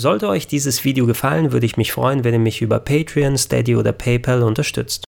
Sollte 0.00 0.28
euch 0.28 0.46
dieses 0.46 0.84
Video 0.84 1.06
gefallen, 1.06 1.50
würde 1.50 1.66
ich 1.66 1.76
mich 1.76 1.90
freuen, 1.90 2.22
wenn 2.22 2.32
ihr 2.32 2.38
mich 2.38 2.62
über 2.62 2.78
Patreon, 2.78 3.36
Steady 3.36 3.74
oder 3.74 3.90
PayPal 3.90 4.44
unterstützt. 4.44 5.02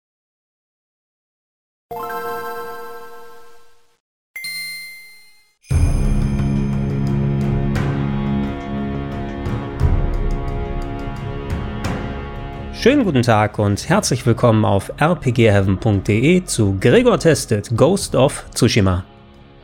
Schönen 12.72 13.02
guten 13.02 13.22
Tag 13.22 13.58
und 13.58 13.88
herzlich 13.88 14.24
willkommen 14.24 14.64
auf 14.64 14.92
rpgheaven.de 15.00 16.44
zu 16.44 16.78
Gregor 16.78 17.18
Tested 17.18 17.76
Ghost 17.76 18.14
of 18.14 18.44
Tsushima. 18.54 19.04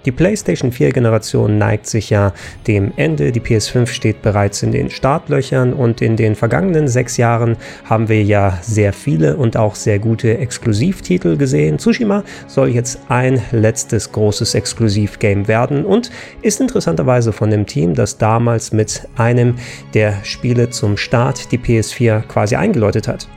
Die 0.04 0.12
PlayStation 0.12 0.72
4 0.72 0.90
Generation 0.90 1.58
neigt 1.58 1.86
sich 1.86 2.10
ja 2.10 2.32
dem 2.66 2.92
Ende. 2.96 3.30
Die 3.30 3.40
PS5 3.40 3.86
steht 3.86 4.22
bereits 4.22 4.62
in 4.62 4.72
den 4.72 4.90
Startlöchern 4.90 5.72
und 5.72 6.02
in 6.02 6.16
den 6.16 6.34
vergangenen 6.34 6.88
sechs 6.88 7.16
Jahren 7.16 7.56
haben 7.84 8.08
wir 8.08 8.22
ja 8.22 8.58
sehr 8.62 8.92
viele 8.92 9.36
und 9.36 9.56
auch 9.56 9.76
sehr 9.76 9.98
gute 9.98 10.38
Exklusivtitel 10.38 11.36
gesehen. 11.36 11.78
Tsushima 11.78 12.24
soll 12.48 12.68
jetzt 12.68 12.98
ein 13.08 13.40
letztes 13.52 14.10
großes 14.10 14.54
Exklusivgame 14.54 15.46
werden 15.46 15.84
und 15.84 16.10
ist 16.42 16.60
interessanterweise 16.60 17.32
von 17.32 17.50
dem 17.50 17.66
Team, 17.66 17.94
das 17.94 18.18
damals 18.18 18.72
mit 18.72 19.08
einem 19.16 19.54
der 19.94 20.24
Spiele 20.24 20.70
zum 20.70 20.96
Start 20.96 21.52
die 21.52 21.58
PS4 21.58 22.22
quasi 22.22 22.56
eingeläutet 22.56 23.06
hat. 23.06 23.28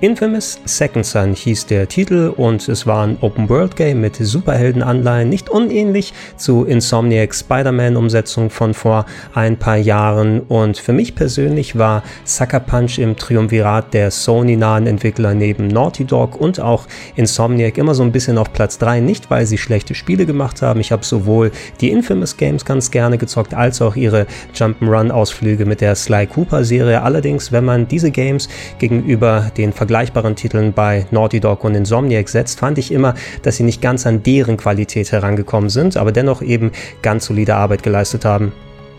Infamous 0.00 0.60
Second 0.64 1.04
Son 1.04 1.34
hieß 1.34 1.66
der 1.66 1.88
Titel 1.88 2.32
und 2.36 2.68
es 2.68 2.86
war 2.86 3.04
ein 3.04 3.16
Open-World-Game 3.20 4.00
mit 4.00 4.14
Superheldenanleihen, 4.14 5.28
nicht 5.28 5.50
unähnlich 5.50 6.14
zu 6.36 6.64
Insomniac 6.64 7.34
Spider-Man-Umsetzung 7.34 8.48
von 8.50 8.74
vor 8.74 9.06
ein 9.34 9.56
paar 9.56 9.76
Jahren. 9.76 10.42
Und 10.42 10.78
für 10.78 10.92
mich 10.92 11.16
persönlich 11.16 11.76
war 11.76 12.04
Sucker 12.24 12.60
Punch 12.60 13.00
im 13.00 13.16
Triumvirat 13.16 13.92
der 13.92 14.12
Sony-nahen 14.12 14.86
Entwickler 14.86 15.34
neben 15.34 15.66
Naughty 15.66 16.04
Dog 16.04 16.40
und 16.40 16.60
auch 16.60 16.86
Insomniac 17.16 17.76
immer 17.76 17.96
so 17.96 18.04
ein 18.04 18.12
bisschen 18.12 18.38
auf 18.38 18.52
Platz 18.52 18.78
3, 18.78 19.00
nicht 19.00 19.30
weil 19.30 19.46
sie 19.46 19.58
schlechte 19.58 19.96
Spiele 19.96 20.26
gemacht 20.26 20.62
haben. 20.62 20.78
Ich 20.78 20.92
habe 20.92 21.04
sowohl 21.04 21.50
die 21.80 21.90
Infamous 21.90 22.36
Games 22.36 22.64
ganz 22.64 22.92
gerne 22.92 23.18
gezockt, 23.18 23.52
als 23.52 23.82
auch 23.82 23.96
ihre 23.96 24.28
Jump'n'Run-Ausflüge 24.54 25.66
mit 25.66 25.80
der 25.80 25.96
Sly 25.96 26.28
Cooper-Serie. 26.28 27.02
Allerdings, 27.02 27.50
wenn 27.50 27.64
man 27.64 27.88
diese 27.88 28.12
Games 28.12 28.48
gegenüber 28.78 29.50
den 29.56 29.72
vergleichbaren 29.88 30.36
Titeln 30.36 30.74
bei 30.74 31.06
Naughty 31.12 31.40
Dog 31.40 31.64
und 31.64 31.74
Insomniac 31.74 32.28
setzt, 32.28 32.58
fand 32.58 32.76
ich 32.76 32.92
immer, 32.92 33.14
dass 33.40 33.56
sie 33.56 33.62
nicht 33.62 33.80
ganz 33.80 34.06
an 34.06 34.22
deren 34.22 34.58
Qualität 34.58 35.10
herangekommen 35.12 35.70
sind, 35.70 35.96
aber 35.96 36.12
dennoch 36.12 36.42
eben 36.42 36.72
ganz 37.00 37.24
solide 37.24 37.54
Arbeit 37.54 37.82
geleistet 37.82 38.26
haben. 38.26 38.52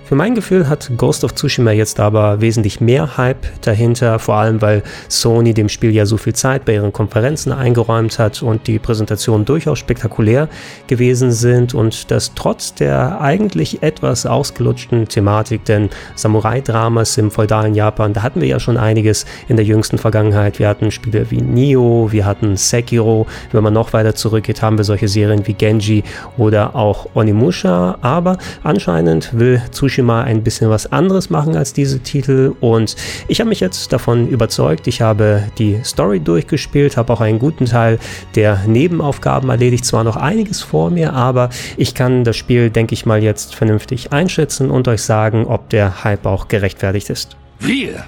Für 0.10 0.16
mein 0.16 0.34
Gefühl 0.34 0.68
hat 0.68 0.90
Ghost 0.98 1.24
of 1.24 1.36
Tsushima 1.36 1.70
jetzt 1.70 2.00
aber 2.00 2.42
wesentlich 2.42 2.82
mehr 2.82 3.18
Hype 3.18 3.46
dahinter, 3.62 4.18
vor 4.18 4.38
allem 4.38 4.60
weil 4.60 4.82
Sony 5.08 5.54
dem 5.54 5.70
Spiel 5.70 5.92
ja 5.92 6.08
so 6.08 6.18
viel 6.18 6.34
Zeit 6.34 6.66
bei 6.66 6.74
ihren 6.74 6.92
Konferenzen 6.92 7.52
eingeräumt 7.52 8.18
hat 8.18 8.42
und 8.42 8.66
die 8.66 8.80
Präsentationen 8.80 9.46
durchaus 9.46 9.78
spektakulär 9.78 10.50
gewesen 10.88 11.32
sind 11.32 11.76
und 11.76 12.10
das 12.10 12.34
trotz 12.34 12.74
der 12.74 13.22
eigentlich 13.22 13.84
etwas 13.84 14.26
ausgelutschten 14.26 15.08
Thematik, 15.08 15.64
denn 15.66 15.92
Samurai-Dramas 16.16 17.16
im 17.20 17.30
feudalen 17.30 17.76
Japan, 17.76 18.14
da 18.14 18.24
hatten 18.24 18.42
wir 18.42 18.48
ja 18.48 18.60
schon 18.60 18.78
einiges 18.78 19.28
in 19.48 19.58
der 19.58 19.66
jüngsten 19.66 20.00
Vergangenheit. 20.00 20.58
Wir 20.58 20.70
hatten 20.70 20.90
Spiele 20.90 21.30
wie 21.30 21.40
Nioh, 21.40 22.12
wir 22.12 22.26
hatten 22.26 22.58
Sekiro, 22.58 23.28
wenn 23.52 23.62
man 23.62 23.74
noch 23.74 23.94
weiter 23.94 24.16
zurückgeht, 24.16 24.64
haben 24.64 24.80
wir 24.80 24.86
solche 24.86 25.08
Serien 25.08 25.46
wie 25.46 25.54
Genji 25.54 26.04
oder 26.36 26.76
auch 26.76 27.10
Onimusha, 27.14 28.00
aber 28.02 28.40
anscheinend 28.64 29.38
will 29.38 29.62
Tsushima 29.70 29.99
Tsushima 30.00 30.24
ein 30.24 30.44
bisschen 30.44 30.70
was 30.70 30.92
anderes 30.92 31.30
machen 31.30 31.56
als 31.58 31.74
diese 31.74 32.00
Titel 32.00 32.56
und 32.62 32.96
ich 33.28 33.40
habe 33.42 33.50
mich 33.50 33.60
jetzt 33.60 33.92
davon 33.92 34.30
überzeugt. 34.30 34.88
Ich 34.88 35.02
habe 35.02 35.44
die 35.58 35.82
Story 35.84 36.22
durchgespielt, 36.22 36.96
habe 36.96 37.12
auch 37.12 37.22
einen 37.22 37.40
guten 37.40 37.66
Teil 37.66 38.00
der 38.36 38.60
Nebenaufgaben 38.66 39.50
erledigt. 39.50 39.84
Zwar 39.86 40.06
noch 40.06 40.16
einiges 40.16 40.62
vor 40.62 40.90
mir, 40.90 41.14
aber 41.14 41.50
ich 41.76 41.96
kann 41.96 42.24
das 42.24 42.38
Spiel, 42.38 42.70
denke 42.70 42.94
ich 42.94 43.06
mal, 43.06 43.22
jetzt 43.22 43.56
vernünftig 43.56 44.14
einschätzen 44.14 44.72
und 44.72 44.88
euch 44.88 45.02
sagen, 45.02 45.46
ob 45.46 45.70
der 45.70 46.04
Hype 46.04 46.26
auch 46.26 46.48
gerechtfertigt 46.48 47.10
ist. 47.10 47.36
Wir 47.60 48.06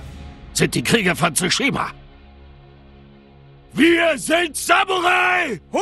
sind 0.54 0.74
die 0.74 0.84
Krieger 0.84 1.16
von 1.16 1.36
Tsushima. 1.36 1.88
Wir 3.74 4.18
sind 4.18 4.56
Samurai! 4.56 5.60
Oh! 5.72 5.82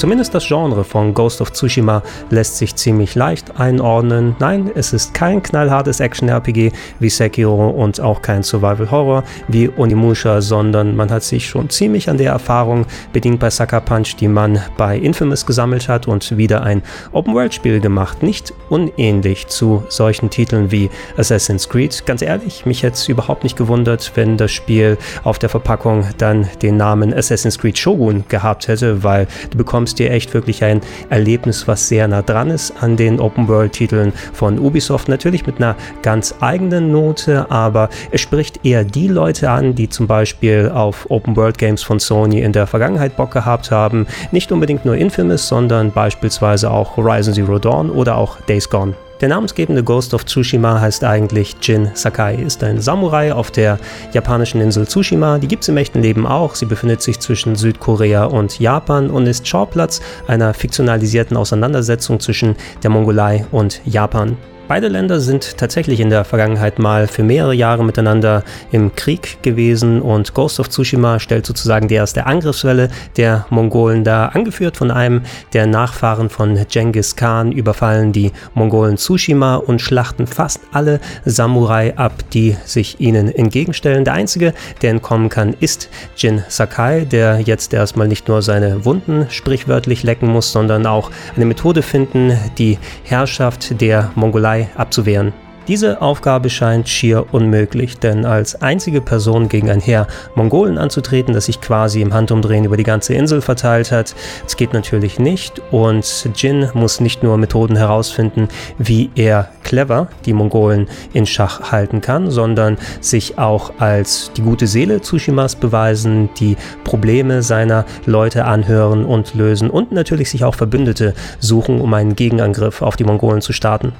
Zumindest 0.00 0.34
das 0.34 0.46
Genre 0.46 0.82
von 0.82 1.12
Ghost 1.12 1.42
of 1.42 1.52
Tsushima 1.52 2.02
lässt 2.30 2.56
sich 2.56 2.74
ziemlich 2.74 3.14
leicht 3.16 3.60
einordnen. 3.60 4.34
Nein, 4.38 4.70
es 4.74 4.94
ist 4.94 5.12
kein 5.12 5.42
knallhartes 5.42 6.00
Action-RPG 6.00 6.72
wie 7.00 7.10
Sekiro 7.10 7.68
und 7.68 8.00
auch 8.00 8.22
kein 8.22 8.42
Survival-Horror 8.42 9.24
wie 9.48 9.68
Onimusha, 9.68 10.40
sondern 10.40 10.96
man 10.96 11.10
hat 11.10 11.22
sich 11.22 11.46
schon 11.46 11.68
ziemlich 11.68 12.08
an 12.08 12.16
der 12.16 12.32
Erfahrung 12.32 12.86
bedient 13.12 13.40
bei 13.40 13.50
Sucker 13.50 13.82
Punch, 13.82 14.16
die 14.18 14.28
man 14.28 14.62
bei 14.78 14.96
Infamous 14.96 15.44
gesammelt 15.44 15.86
hat 15.86 16.08
und 16.08 16.34
wieder 16.34 16.62
ein 16.62 16.82
Open-World-Spiel 17.12 17.80
gemacht. 17.80 18.22
Nicht 18.22 18.54
unähnlich 18.70 19.48
zu 19.48 19.84
solchen 19.90 20.30
Titeln 20.30 20.70
wie 20.72 20.88
Assassin's 21.18 21.68
Creed. 21.68 22.06
Ganz 22.06 22.22
ehrlich, 22.22 22.64
mich 22.64 22.82
hätte 22.82 22.94
es 22.94 23.06
überhaupt 23.06 23.44
nicht 23.44 23.58
gewundert, 23.58 24.12
wenn 24.14 24.38
das 24.38 24.50
Spiel 24.50 24.96
auf 25.24 25.38
der 25.38 25.50
Verpackung 25.50 26.06
dann 26.16 26.48
den 26.62 26.78
Namen 26.78 27.12
Assassin's 27.12 27.58
Creed 27.58 27.76
Shogun 27.76 28.24
gehabt 28.30 28.66
hätte, 28.66 29.04
weil 29.04 29.26
du 29.50 29.58
bekommst 29.58 29.89
bekommst 29.90 29.98
dir 29.98 30.10
echt 30.12 30.34
wirklich 30.34 30.62
ein 30.62 30.80
Erlebnis, 31.08 31.66
was 31.66 31.88
sehr 31.88 32.06
nah 32.06 32.22
dran 32.22 32.50
ist 32.50 32.72
an 32.80 32.96
den 32.96 33.18
Open-World-Titeln 33.18 34.12
von 34.32 34.58
Ubisoft. 34.58 35.08
Natürlich 35.08 35.46
mit 35.46 35.56
einer 35.56 35.74
ganz 36.02 36.34
eigenen 36.40 36.92
Note, 36.92 37.50
aber 37.50 37.88
es 38.12 38.20
spricht 38.20 38.64
eher 38.64 38.84
die 38.84 39.08
Leute 39.08 39.50
an, 39.50 39.74
die 39.74 39.88
zum 39.88 40.06
Beispiel 40.06 40.70
auf 40.72 41.10
Open-World-Games 41.10 41.82
von 41.82 41.98
Sony 41.98 42.40
in 42.40 42.52
der 42.52 42.68
Vergangenheit 42.68 43.16
Bock 43.16 43.32
gehabt 43.32 43.70
haben. 43.72 44.06
Nicht 44.30 44.52
unbedingt 44.52 44.84
nur 44.84 44.96
Infamous, 44.96 45.48
sondern 45.48 45.90
beispielsweise 45.90 46.70
auch 46.70 46.96
Horizon 46.96 47.34
Zero 47.34 47.58
Dawn 47.58 47.90
oder 47.90 48.16
auch 48.16 48.40
Days 48.42 48.68
Gone. 48.68 48.94
Der 49.20 49.28
namensgebende 49.28 49.84
Ghost 49.84 50.14
of 50.14 50.24
Tsushima 50.24 50.80
heißt 50.80 51.04
eigentlich 51.04 51.56
Jin 51.60 51.90
Sakai, 51.92 52.36
ist 52.36 52.64
ein 52.64 52.80
Samurai 52.80 53.34
auf 53.34 53.50
der 53.50 53.78
japanischen 54.14 54.62
Insel 54.62 54.86
Tsushima. 54.86 55.38
Die 55.38 55.46
gibt 55.46 55.62
es 55.62 55.68
im 55.68 55.76
echten 55.76 56.00
Leben 56.00 56.26
auch. 56.26 56.54
Sie 56.54 56.64
befindet 56.64 57.02
sich 57.02 57.20
zwischen 57.20 57.54
Südkorea 57.54 58.24
und 58.24 58.58
Japan 58.60 59.10
und 59.10 59.26
ist 59.26 59.46
Schauplatz 59.46 60.00
einer 60.26 60.54
fiktionalisierten 60.54 61.36
Auseinandersetzung 61.36 62.18
zwischen 62.18 62.56
der 62.82 62.88
Mongolei 62.88 63.44
und 63.50 63.82
Japan. 63.84 64.38
Beide 64.70 64.86
Länder 64.86 65.18
sind 65.18 65.58
tatsächlich 65.58 65.98
in 65.98 66.10
der 66.10 66.24
Vergangenheit 66.24 66.78
mal 66.78 67.08
für 67.08 67.24
mehrere 67.24 67.54
Jahre 67.54 67.84
miteinander 67.84 68.44
im 68.70 68.94
Krieg 68.94 69.42
gewesen 69.42 70.00
und 70.00 70.32
Ghost 70.32 70.60
of 70.60 70.68
Tsushima 70.68 71.18
stellt 71.18 71.44
sozusagen 71.44 71.88
die 71.88 71.96
erste 71.96 72.24
Angriffswelle 72.26 72.88
der 73.16 73.46
Mongolen 73.50 74.04
dar. 74.04 74.36
Angeführt 74.36 74.76
von 74.76 74.92
einem 74.92 75.22
der 75.54 75.66
Nachfahren 75.66 76.30
von 76.30 76.56
Genghis 76.68 77.16
Khan 77.16 77.50
überfallen 77.50 78.12
die 78.12 78.30
Mongolen 78.54 78.96
Tsushima 78.96 79.56
und 79.56 79.80
schlachten 79.80 80.28
fast 80.28 80.60
alle 80.70 81.00
Samurai 81.24 81.96
ab, 81.96 82.12
die 82.32 82.56
sich 82.64 83.00
ihnen 83.00 83.28
entgegenstellen. 83.28 84.04
Der 84.04 84.14
einzige, 84.14 84.54
der 84.82 84.90
entkommen 84.90 85.30
kann, 85.30 85.56
ist 85.58 85.88
Jin 86.16 86.44
Sakai, 86.46 87.06
der 87.06 87.40
jetzt 87.40 87.74
erstmal 87.74 88.06
nicht 88.06 88.28
nur 88.28 88.40
seine 88.40 88.84
Wunden 88.84 89.26
sprichwörtlich 89.30 90.04
lecken 90.04 90.28
muss, 90.28 90.52
sondern 90.52 90.86
auch 90.86 91.10
eine 91.34 91.46
Methode 91.46 91.82
finden, 91.82 92.38
die 92.56 92.78
Herrschaft 93.02 93.80
der 93.80 94.12
Mongolei 94.14 94.59
abzuwehren. 94.76 95.32
Diese 95.68 96.02
Aufgabe 96.02 96.50
scheint 96.50 96.88
schier 96.88 97.26
unmöglich, 97.32 97.98
denn 97.98 98.24
als 98.24 98.60
einzige 98.60 99.00
Person 99.00 99.48
gegen 99.48 99.70
ein 99.70 99.78
Heer 99.78 100.08
Mongolen 100.34 100.78
anzutreten, 100.78 101.32
das 101.32 101.46
sich 101.46 101.60
quasi 101.60 102.00
im 102.00 102.12
Handumdrehen 102.12 102.64
über 102.64 102.76
die 102.76 102.82
ganze 102.82 103.14
Insel 103.14 103.40
verteilt 103.40 103.92
hat, 103.92 104.16
das 104.42 104.56
geht 104.56 104.72
natürlich 104.72 105.20
nicht 105.20 105.62
und 105.70 106.28
Jin 106.34 106.68
muss 106.74 106.98
nicht 106.98 107.22
nur 107.22 107.36
Methoden 107.36 107.76
herausfinden, 107.76 108.48
wie 108.78 109.10
er 109.14 109.50
clever 109.62 110.08
die 110.24 110.32
Mongolen 110.32 110.88
in 111.12 111.24
Schach 111.24 111.70
halten 111.70 112.00
kann, 112.00 112.32
sondern 112.32 112.76
sich 113.00 113.38
auch 113.38 113.74
als 113.78 114.32
die 114.36 114.42
gute 114.42 114.66
Seele 114.66 115.00
Tsushimas 115.00 115.54
beweisen, 115.54 116.30
die 116.40 116.56
Probleme 116.82 117.42
seiner 117.42 117.84
Leute 118.06 118.44
anhören 118.44 119.04
und 119.04 119.34
lösen 119.34 119.70
und 119.70 119.92
natürlich 119.92 120.30
sich 120.30 120.42
auch 120.42 120.56
Verbündete 120.56 121.14
suchen, 121.38 121.80
um 121.80 121.94
einen 121.94 122.16
Gegenangriff 122.16 122.82
auf 122.82 122.96
die 122.96 123.04
Mongolen 123.04 123.40
zu 123.40 123.52
starten. 123.52 123.92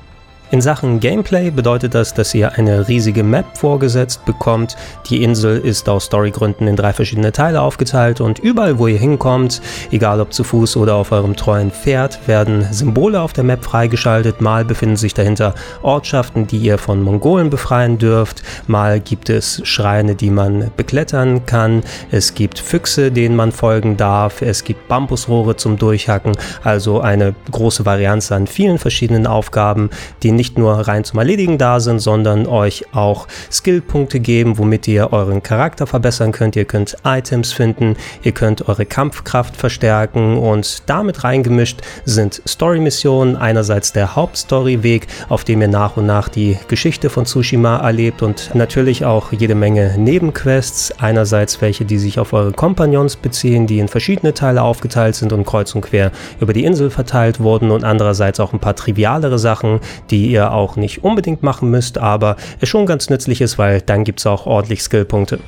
In 0.53 0.61
Sachen 0.61 0.99
Gameplay 0.99 1.53
bedeutet 1.53 1.95
das, 1.95 2.13
dass 2.13 2.35
ihr 2.35 2.55
eine 2.55 2.89
riesige 2.89 3.23
Map 3.23 3.57
vorgesetzt 3.57 4.25
bekommt. 4.25 4.77
Die 5.09 5.23
Insel 5.23 5.61
ist 5.61 5.89
aus 5.89 6.07
Storygründen 6.07 6.67
in 6.67 6.75
drei 6.75 6.93
verschiedene 6.93 7.31
Teile 7.31 7.61
aufgeteilt 7.61 8.21
und 8.21 8.41
überall, 8.41 8.81
wo 8.81 8.89
ihr 8.89 8.99
hinkommt, 8.99 9.63
egal 9.93 10.21
ob 10.21 10.33
zu 10.33 10.43
Fuß 10.43 10.77
oder 10.77 10.97
auf 10.97 11.13
eurem 11.13 11.37
treuen 11.37 11.71
Pferd, 11.71 12.27
werden 12.27 12.67
Symbole 12.73 13.21
auf 13.21 13.33
der 13.33 13.45
Map 13.45 13.65
freigeschaltet. 13.65 14.41
Mal 14.41 14.65
befinden 14.65 14.97
sich 14.97 15.15
dahinter 15.15 15.55
Ortschaften, 15.83 16.49
die 16.49 16.59
ihr 16.59 16.79
von 16.79 17.01
Mongolen 17.01 17.49
befreien 17.49 17.99
dürft. 17.99 18.43
Mal 18.67 18.99
gibt 18.99 19.31
es 19.31 19.61
Schreine, 19.63 20.17
die 20.17 20.31
man 20.31 20.73
beklettern 20.77 21.47
kann. 21.47 21.85
Es 22.11 22.35
gibt 22.35 22.59
Füchse, 22.59 23.13
denen 23.13 23.37
man 23.37 23.53
folgen 23.53 23.97
darf. 23.97 24.43
Es 24.43 24.65
gibt 24.65 24.89
Bambusrohre 24.89 25.55
zum 25.55 25.79
Durchhacken. 25.79 26.33
Also 26.65 27.01
eine 27.01 27.37
große 27.53 27.87
Varianz 27.87 28.33
an 28.33 28.49
vielen 28.49 28.79
verschiedenen 28.79 29.29
Aufgaben, 29.29 29.91
die 30.25 30.40
nicht 30.41 30.57
nur 30.57 30.73
rein 30.73 31.05
zum 31.05 31.19
Erledigen 31.19 31.59
da 31.59 31.81
sind, 31.81 31.99
sondern 31.99 32.47
euch 32.47 32.87
auch 32.95 33.29
Skillpunkte 33.53 34.21
geben, 34.21 34.57
womit 34.57 34.89
ihr 34.89 35.13
euren 35.13 35.43
Charakter 35.43 35.87
verbessern 35.87 36.33
könnt. 36.33 36.57
Ihr 36.57 36.65
könnt 36.65 36.97
Items 37.05 37.53
finden, 37.53 37.95
ihr 38.23 38.33
könnt 38.33 38.67
eure 38.67 38.87
Kampfkraft 38.87 39.55
verstärken 39.55 40.39
und 40.39 40.89
damit 40.89 41.25
reingemischt 41.25 41.83
sind 42.07 42.41
Story-Missionen. 42.49 43.37
Einerseits 43.37 43.93
der 43.93 44.17
Hauptstory-Weg, 44.17 45.09
auf 45.29 45.45
dem 45.45 45.61
ihr 45.61 45.69
nach 45.69 45.99
und 45.99 46.07
nach 46.07 46.31
die 46.31 46.57
Geschichte 46.69 47.11
von 47.11 47.27
Tsushima 47.27 47.77
erlebt 47.77 48.23
und 48.23 48.55
natürlich 48.55 49.05
auch 49.05 49.33
jede 49.33 49.55
Menge 49.55 49.97
Nebenquests. 49.99 50.99
Einerseits 51.01 51.61
welche, 51.61 51.85
die 51.85 51.99
sich 51.99 52.19
auf 52.19 52.33
eure 52.33 52.53
Kompagnons 52.53 53.17
beziehen, 53.17 53.67
die 53.67 53.79
in 53.79 53.89
verschiedene 53.89 54.33
Teile 54.33 54.63
aufgeteilt 54.63 55.17
sind 55.17 55.35
und 55.35 55.45
kreuz 55.45 55.75
und 55.75 55.83
quer 55.83 56.13
über 56.41 56.55
die 56.55 56.65
Insel 56.65 56.89
verteilt 56.89 57.41
wurden 57.41 57.71
und 57.71 57.85
andererseits 57.85 58.41
auch 58.41 58.55
ein 58.55 58.59
paar 58.59 58.75
trivialere 58.75 59.39
Sachen, 59.39 59.81
die 60.11 60.30
ihr 60.31 60.53
auch 60.53 60.77
nicht 60.77 61.05
unbedingt 61.05 61.43
machen 61.43 61.71
müsst, 61.71 61.99
aber 61.99 62.37
es 62.61 62.69
schon 62.69 62.87
ganz 62.87 63.11
nützlich 63.11 63.41
ist, 63.41 63.59
weil 63.59 63.81
dann 63.81 64.05
gibt 64.05 64.21
es 64.21 64.27
auch 64.27 64.47
ordentlich 64.47 64.83
Skillpunkte. 64.83 65.41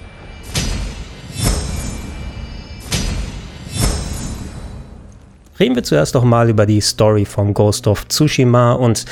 Reden 5.61 5.77
wir 5.77 5.85
zuerst 5.85 6.15
noch 6.15 6.25
mal 6.25 6.51
über 6.51 6.67
die 6.67 6.81
Story 6.81 7.25
vom 7.25 7.55
Ghost 7.55 7.87
of 7.87 8.09
Tsushima 8.09 8.73
und 8.73 9.05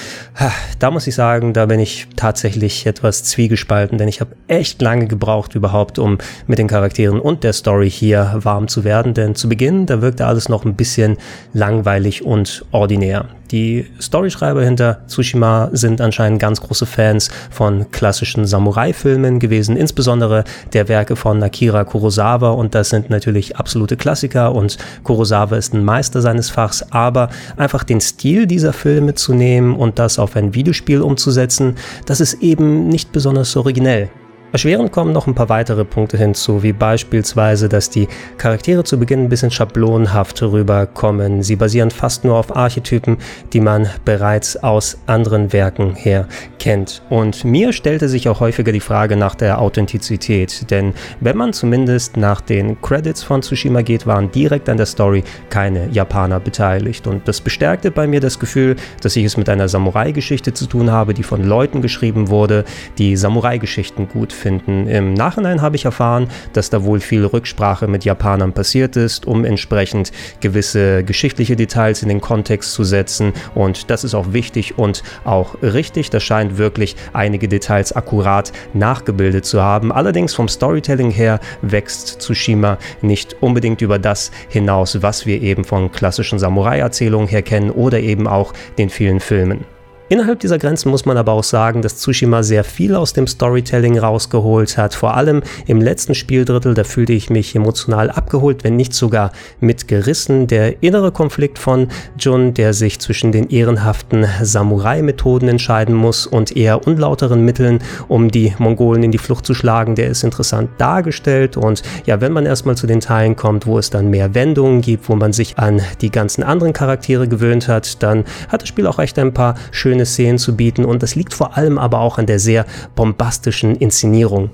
da 0.81 0.91
muss 0.91 1.07
ich 1.07 1.15
sagen, 1.15 1.53
da 1.53 1.67
bin 1.67 1.79
ich 1.79 2.09
tatsächlich 2.17 2.87
etwas 2.87 3.23
zwiegespalten, 3.23 3.99
denn 3.99 4.09
ich 4.09 4.21
habe 4.21 4.35
echt 4.49 4.83
lange 4.83 5.07
gebraucht 5.07 5.55
überhaupt, 5.55 6.01
um 6.01 6.19
mit 6.49 6.59
den 6.59 6.67
Charakteren 6.67 7.21
und 7.21 7.45
der 7.45 7.53
Story 7.53 7.89
hier 7.89 8.33
warm 8.43 8.67
zu 8.67 8.83
werden, 8.83 9.15
denn 9.15 9.37
zu 9.37 9.49
Beginn, 9.49 9.87
da 9.87 10.03
wirkte 10.03 10.27
alles 10.27 10.49
noch 10.49 10.65
ein 10.65 10.75
bisschen 10.75 11.19
langweilig 11.53 12.25
und 12.25 12.65
ordinär. 12.73 13.29
Die 13.51 13.87
Storyschreiber 14.01 14.63
hinter 14.63 15.01
Tsushima 15.09 15.71
sind 15.73 16.01
anscheinend 16.01 16.39
ganz 16.39 16.61
große 16.61 16.87
Fans 16.87 17.31
von 17.51 17.91
klassischen 17.91 18.47
Samurai-Filmen 18.47 19.41
gewesen, 19.41 19.77
insbesondere 19.77 20.45
der 20.73 20.89
Werke 20.89 21.17
von 21.17 21.43
Akira 21.43 21.85
Kurosawa 21.85 22.51
und 22.51 22.75
das 22.75 22.91
sind 22.91 23.11
natürlich 23.11 23.57
absolute 23.57 23.97
Klassiker 23.97 24.55
und 24.55 24.79
Kurosawa 25.03 25.57
ist 25.57 25.75
ein 25.75 25.85
Meister 25.85 26.21
seines 26.21 26.51
Fachs, 26.51 26.85
aber 26.91 27.31
einfach 27.57 27.83
den 27.83 28.01
Stil 28.01 28.47
dieser 28.47 28.73
Filme 28.73 29.15
zu 29.15 29.35
nehmen 29.35 29.75
und 29.75 29.99
das 29.99 30.19
auf 30.19 30.37
ein 30.37 30.55
Videospiel 30.55 31.01
umzusetzen, 31.01 31.75
das 32.07 32.21
ist 32.21 32.35
eben 32.43 32.89
nicht 32.89 33.11
besonders 33.11 33.57
originell. 33.57 34.11
Erschwerend 34.53 34.91
kommen 34.91 35.13
noch 35.13 35.29
ein 35.29 35.37
paar 35.37 35.49
weitere 35.49 35.85
Punkte 35.85 36.19
hinzu, 36.19 36.65
wie 36.65 36.73
beispielsweise, 36.73 37.69
dass 37.69 37.89
die 37.89 38.09
Charaktere 38.37 38.83
zu 38.83 38.99
Beginn 38.99 39.21
ein 39.21 39.29
bisschen 39.29 39.53
schablonhaft 39.53 40.43
rüberkommen. 40.43 41.45
Sie 41.45 41.55
basieren 41.55 41.93
fast 41.93 42.25
nur 42.25 42.37
auf 42.37 42.57
Archetypen, 42.57 43.19
die 43.53 43.61
man 43.61 43.89
bereits 44.05 44.57
aus 44.57 44.99
anderen 45.07 45.53
Werken 45.53 45.95
her 45.95 46.27
kennt. 46.59 47.01
Und 47.11 47.45
mir 47.45 47.73
stellte 47.73 48.09
sich 48.09 48.29
auch 48.29 48.41
häufiger 48.41 48.73
die 48.73 48.81
Frage 48.81 49.17
nach 49.17 49.37
der 49.37 49.61
Authentizität, 49.61 50.69
denn 50.69 50.95
wenn 51.21 51.37
man 51.37 51.53
zumindest 51.53 52.17
nach 52.17 52.41
den 52.41 52.81
Credits 52.83 53.23
von 53.23 53.43
Tsushima 53.43 53.83
geht, 53.83 54.05
waren 54.09 54.33
direkt 54.33 54.69
an 54.69 54.79
der 54.79 54.87
Story 54.87 55.23
keine 55.49 55.89
Japaner 55.93 56.41
beteiligt. 56.41 57.07
Und 57.07 57.29
das 57.29 57.41
bestärkte 57.41 57.93
bei 57.93 58.09
mir 58.09 58.19
das 58.19 58.41
Gefühl, 58.41 58.75
dass 59.01 59.15
ich 59.15 59.25
es 59.25 59.37
mit 59.37 59.49
einer 59.49 59.69
Samurai-Geschichte 59.69 60.53
zu 60.55 60.67
tun 60.67 60.91
habe, 60.91 61.15
die 61.15 61.23
von 61.23 61.45
Leuten 61.45 61.83
geschrieben 61.83 62.31
wurde, 62.31 62.65
die 62.99 63.15
Samurai-Geschichten 63.15 64.09
gut 64.09 64.33
finden. 64.33 64.40
Im 64.45 65.15
Nachhinein 65.15 65.63
habe 65.63 65.77
ich 65.77 65.85
erfahren, 65.85 66.29
dass 66.53 66.71
da 66.71 66.85
wohl 66.85 67.01
viel 67.01 67.25
Rücksprache 67.25 67.87
mit 67.87 68.05
Japanern 68.05 68.53
passiert 68.53 68.97
ist, 68.97 69.27
um 69.27 69.45
entsprechend 69.45 70.13
gewisse 70.41 71.05
geschichtliche 71.05 71.57
Details 71.57 72.03
in 72.03 72.09
den 72.09 72.21
Kontext 72.21 72.73
zu 72.73 72.85
setzen. 72.85 73.33
Und 73.55 73.91
das 73.91 74.05
ist 74.05 74.15
auch 74.15 74.33
wichtig 74.33 74.79
und 74.79 75.03
auch 75.25 75.57
richtig. 75.63 76.11
Das 76.11 76.23
scheint 76.23 76.59
wirklich 76.59 76.97
einige 77.13 77.49
Details 77.49 77.93
akkurat 77.93 78.53
nachgebildet 78.73 79.45
zu 79.45 79.63
haben. 79.63 79.93
Allerdings 79.93 80.35
vom 80.35 80.49
Storytelling 80.49 81.11
her 81.11 81.41
wächst 81.63 82.21
Tsushima 82.21 82.79
nicht 83.03 83.37
unbedingt 83.41 83.81
über 83.83 83.99
das 83.99 84.31
hinaus, 84.49 85.03
was 85.03 85.27
wir 85.27 85.41
eben 85.43 85.65
von 85.65 85.93
klassischen 85.93 86.39
Samurai-Erzählungen 86.39 87.29
her 87.29 87.43
kennen 87.43 87.71
oder 87.71 88.01
eben 88.01 88.27
auch 88.27 88.53
den 88.79 88.91
vielen 88.91 89.21
Filmen. 89.21 89.65
Innerhalb 90.13 90.41
dieser 90.41 90.59
Grenzen 90.59 90.91
muss 90.91 91.07
man 91.07 91.17
aber 91.17 91.31
auch 91.31 91.45
sagen, 91.45 91.83
dass 91.83 91.99
Tsushima 91.99 92.43
sehr 92.43 92.65
viel 92.65 92.97
aus 92.97 93.13
dem 93.13 93.29
Storytelling 93.29 93.97
rausgeholt 93.97 94.77
hat. 94.77 94.93
Vor 94.93 95.15
allem 95.15 95.41
im 95.69 95.81
letzten 95.81 96.17
Spieldrittel, 96.17 96.75
da 96.75 96.83
fühlte 96.83 97.13
ich 97.13 97.31
mich 97.31 97.55
emotional 97.55 98.11
abgeholt, 98.11 98.65
wenn 98.65 98.75
nicht 98.75 98.93
sogar 98.93 99.31
mitgerissen. 99.61 100.49
Der 100.49 100.83
innere 100.83 101.13
Konflikt 101.13 101.61
von 101.61 101.87
Jun, 102.19 102.55
der 102.55 102.75
sich 102.75 102.99
zwischen 102.99 103.31
den 103.31 103.51
ehrenhaften 103.51 104.27
Samurai-Methoden 104.43 105.49
entscheiden 105.49 105.95
muss 105.95 106.27
und 106.27 106.57
eher 106.57 106.89
unlauteren 106.89 107.45
Mitteln, 107.45 107.79
um 108.09 108.33
die 108.33 108.53
Mongolen 108.59 109.05
in 109.05 109.13
die 109.13 109.19
Flucht 109.19 109.47
zu 109.47 109.55
schlagen, 109.55 109.95
der 109.95 110.09
ist 110.09 110.25
interessant 110.25 110.71
dargestellt. 110.79 111.57
Und 111.57 111.85
ja, 112.05 112.21
wenn 112.21 112.33
man 112.33 112.47
erstmal 112.47 112.77
zu 112.77 112.89
den 112.89 112.99
Teilen 112.99 113.37
kommt, 113.37 113.65
wo 113.65 113.79
es 113.79 113.91
dann 113.91 114.11
mehr 114.11 114.35
Wendungen 114.35 114.81
gibt, 114.81 115.09
wo 115.09 115.15
man 115.15 115.33
sich 115.33 115.57
an 115.57 115.81
die 116.01 116.11
ganzen 116.11 116.43
anderen 116.43 116.73
Charaktere 116.73 117.29
gewöhnt 117.29 117.69
hat, 117.69 118.03
dann 118.03 118.25
hat 118.49 118.63
das 118.63 118.69
Spiel 118.69 118.89
auch 118.89 118.99
echt 118.99 119.17
ein 119.17 119.33
paar 119.33 119.55
schöne 119.71 120.00
Szenen 120.07 120.39
zu 120.39 120.57
bieten 120.57 120.85
und 120.85 121.03
das 121.03 121.15
liegt 121.15 121.35
vor 121.35 121.57
allem 121.57 121.79
aber 121.79 122.01
auch 122.01 122.19
an 122.19 122.27
der 122.27 122.39
sehr 122.39 122.67
bombastischen 122.95 123.77
Inszenierung. 123.77 124.51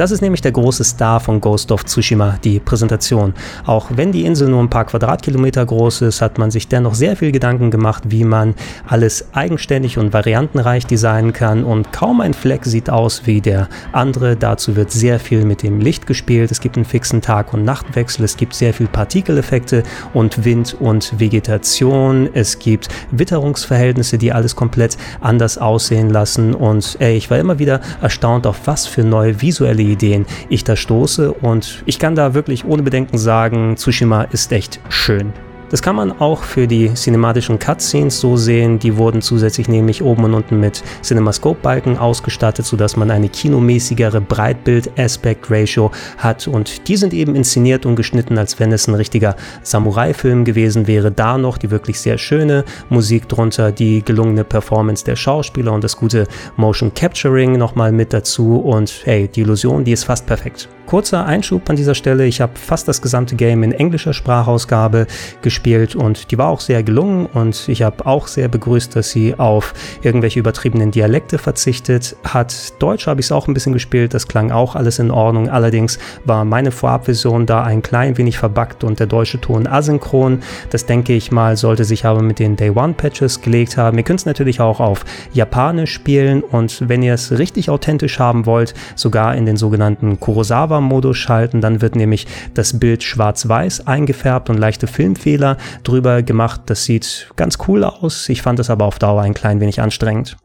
Das 0.00 0.12
ist 0.12 0.22
nämlich 0.22 0.40
der 0.40 0.52
große 0.52 0.82
Star 0.82 1.20
von 1.20 1.42
Ghost 1.42 1.70
of 1.70 1.84
Tsushima, 1.84 2.38
die 2.42 2.58
Präsentation. 2.58 3.34
Auch 3.66 3.90
wenn 3.94 4.12
die 4.12 4.24
Insel 4.24 4.48
nur 4.48 4.62
ein 4.62 4.70
paar 4.70 4.86
Quadratkilometer 4.86 5.66
groß 5.66 6.00
ist, 6.00 6.22
hat 6.22 6.38
man 6.38 6.50
sich 6.50 6.68
dennoch 6.68 6.94
sehr 6.94 7.16
viel 7.16 7.32
Gedanken 7.32 7.70
gemacht, 7.70 8.04
wie 8.06 8.24
man 8.24 8.54
alles 8.88 9.26
eigenständig 9.34 9.98
und 9.98 10.14
variantenreich 10.14 10.86
designen 10.86 11.34
kann 11.34 11.64
und 11.64 11.92
kaum 11.92 12.22
ein 12.22 12.32
Fleck 12.32 12.64
sieht 12.64 12.88
aus 12.88 13.26
wie 13.26 13.42
der 13.42 13.68
andere. 13.92 14.36
Dazu 14.36 14.74
wird 14.74 14.90
sehr 14.90 15.20
viel 15.20 15.44
mit 15.44 15.62
dem 15.62 15.80
Licht 15.80 16.06
gespielt. 16.06 16.50
Es 16.50 16.62
gibt 16.62 16.76
einen 16.76 16.86
fixen 16.86 17.20
Tag- 17.20 17.52
und 17.52 17.64
Nachtwechsel, 17.64 18.24
es 18.24 18.38
gibt 18.38 18.54
sehr 18.54 18.72
viel 18.72 18.86
Partikeleffekte 18.86 19.82
und 20.14 20.46
Wind 20.46 20.78
und 20.80 21.20
Vegetation. 21.20 22.30
Es 22.32 22.58
gibt 22.58 22.88
Witterungsverhältnisse, 23.10 24.16
die 24.16 24.32
alles 24.32 24.56
komplett 24.56 24.96
anders 25.20 25.58
aussehen 25.58 26.08
lassen 26.08 26.54
und 26.54 26.96
ey, 27.00 27.18
ich 27.18 27.30
war 27.30 27.38
immer 27.38 27.58
wieder 27.58 27.82
erstaunt, 28.00 28.46
auf 28.46 28.60
was 28.64 28.86
für 28.86 29.04
neue 29.04 29.42
visuelle 29.42 29.89
Ideen 29.90 30.26
ich 30.48 30.64
da 30.64 30.76
stoße 30.76 31.32
und 31.32 31.82
ich 31.86 31.98
kann 31.98 32.14
da 32.14 32.34
wirklich 32.34 32.64
ohne 32.64 32.82
Bedenken 32.82 33.18
sagen, 33.18 33.76
Tsushima 33.76 34.22
ist 34.22 34.52
echt 34.52 34.80
schön. 34.88 35.32
Das 35.70 35.82
kann 35.82 35.94
man 35.94 36.10
auch 36.20 36.42
für 36.42 36.66
die 36.66 36.92
cinematischen 36.94 37.60
Cutscenes 37.60 38.18
so 38.18 38.36
sehen. 38.36 38.80
Die 38.80 38.96
wurden 38.96 39.22
zusätzlich 39.22 39.68
nämlich 39.68 40.02
oben 40.02 40.24
und 40.24 40.34
unten 40.34 40.58
mit 40.58 40.82
CinemaScope-Balken 41.02 41.96
ausgestattet, 41.96 42.66
sodass 42.66 42.96
man 42.96 43.10
eine 43.10 43.28
kinomäßigere 43.28 44.20
Breitbild-Aspect-Ratio 44.20 45.92
hat. 46.18 46.48
Und 46.48 46.88
die 46.88 46.96
sind 46.96 47.14
eben 47.14 47.36
inszeniert 47.36 47.86
und 47.86 47.94
geschnitten, 47.94 48.36
als 48.36 48.58
wenn 48.58 48.72
es 48.72 48.88
ein 48.88 48.94
richtiger 48.94 49.36
Samurai-Film 49.62 50.44
gewesen 50.44 50.88
wäre. 50.88 51.12
Da 51.12 51.38
noch 51.38 51.56
die 51.56 51.70
wirklich 51.70 52.00
sehr 52.00 52.18
schöne 52.18 52.64
Musik 52.88 53.28
drunter, 53.28 53.70
die 53.70 54.04
gelungene 54.04 54.42
Performance 54.42 55.04
der 55.04 55.14
Schauspieler 55.14 55.72
und 55.72 55.84
das 55.84 55.96
gute 55.96 56.26
Motion 56.56 56.92
Capturing 56.94 57.52
nochmal 57.52 57.92
mit 57.92 58.12
dazu. 58.12 58.56
Und 58.56 59.02
hey, 59.04 59.28
die 59.28 59.42
Illusion, 59.42 59.84
die 59.84 59.92
ist 59.92 60.02
fast 60.02 60.26
perfekt. 60.26 60.68
Kurzer 60.90 61.24
Einschub 61.24 61.70
an 61.70 61.76
dieser 61.76 61.94
Stelle, 61.94 62.26
ich 62.26 62.40
habe 62.40 62.54
fast 62.56 62.88
das 62.88 63.00
gesamte 63.00 63.36
Game 63.36 63.62
in 63.62 63.70
englischer 63.70 64.12
Sprachausgabe 64.12 65.06
gespielt 65.40 65.94
und 65.94 66.32
die 66.32 66.36
war 66.36 66.48
auch 66.48 66.58
sehr 66.58 66.82
gelungen 66.82 67.26
und 67.26 67.68
ich 67.68 67.82
habe 67.82 68.06
auch 68.06 68.26
sehr 68.26 68.48
begrüßt, 68.48 68.96
dass 68.96 69.10
sie 69.10 69.38
auf 69.38 69.72
irgendwelche 70.02 70.40
übertriebenen 70.40 70.90
Dialekte 70.90 71.38
verzichtet 71.38 72.16
hat. 72.24 72.72
Deutsch 72.82 73.06
habe 73.06 73.20
ich 73.20 73.26
es 73.26 73.30
auch 73.30 73.46
ein 73.46 73.54
bisschen 73.54 73.72
gespielt, 73.72 74.14
das 74.14 74.26
klang 74.26 74.50
auch 74.50 74.74
alles 74.74 74.98
in 74.98 75.12
Ordnung, 75.12 75.48
allerdings 75.48 76.00
war 76.24 76.44
meine 76.44 76.72
Vorabversion 76.72 77.46
da 77.46 77.62
ein 77.62 77.82
klein 77.82 78.18
wenig 78.18 78.36
verbuggt 78.36 78.82
und 78.82 78.98
der 78.98 79.06
deutsche 79.06 79.40
Ton 79.40 79.68
asynchron. 79.68 80.40
Das 80.70 80.86
denke 80.86 81.12
ich 81.12 81.30
mal, 81.30 81.56
sollte 81.56 81.84
sich 81.84 82.04
aber 82.04 82.20
mit 82.20 82.40
den 82.40 82.56
Day 82.56 82.70
One 82.70 82.94
Patches 82.94 83.42
gelegt 83.42 83.76
haben. 83.76 83.96
Ihr 83.96 84.02
könnt 84.02 84.18
es 84.18 84.26
natürlich 84.26 84.60
auch 84.60 84.80
auf 84.80 85.04
Japanisch 85.32 85.92
spielen 85.92 86.42
und 86.42 86.88
wenn 86.88 87.04
ihr 87.04 87.14
es 87.14 87.30
richtig 87.38 87.70
authentisch 87.70 88.18
haben 88.18 88.44
wollt, 88.44 88.74
sogar 88.96 89.36
in 89.36 89.46
den 89.46 89.56
sogenannten 89.56 90.18
Kurosawa 90.18 90.79
Modus 90.84 91.16
schalten, 91.18 91.60
dann 91.60 91.80
wird 91.80 91.96
nämlich 91.96 92.26
das 92.54 92.78
Bild 92.78 93.02
schwarz-weiß 93.02 93.86
eingefärbt 93.86 94.50
und 94.50 94.58
leichte 94.58 94.86
Filmfehler 94.86 95.56
drüber 95.84 96.22
gemacht. 96.22 96.62
Das 96.66 96.84
sieht 96.84 97.28
ganz 97.36 97.58
cool 97.68 97.84
aus. 97.84 98.28
Ich 98.28 98.42
fand 98.42 98.58
es 98.58 98.70
aber 98.70 98.84
auf 98.84 98.98
Dauer 98.98 99.22
ein 99.22 99.34
klein 99.34 99.60
wenig 99.60 99.80
anstrengend. 99.80 100.36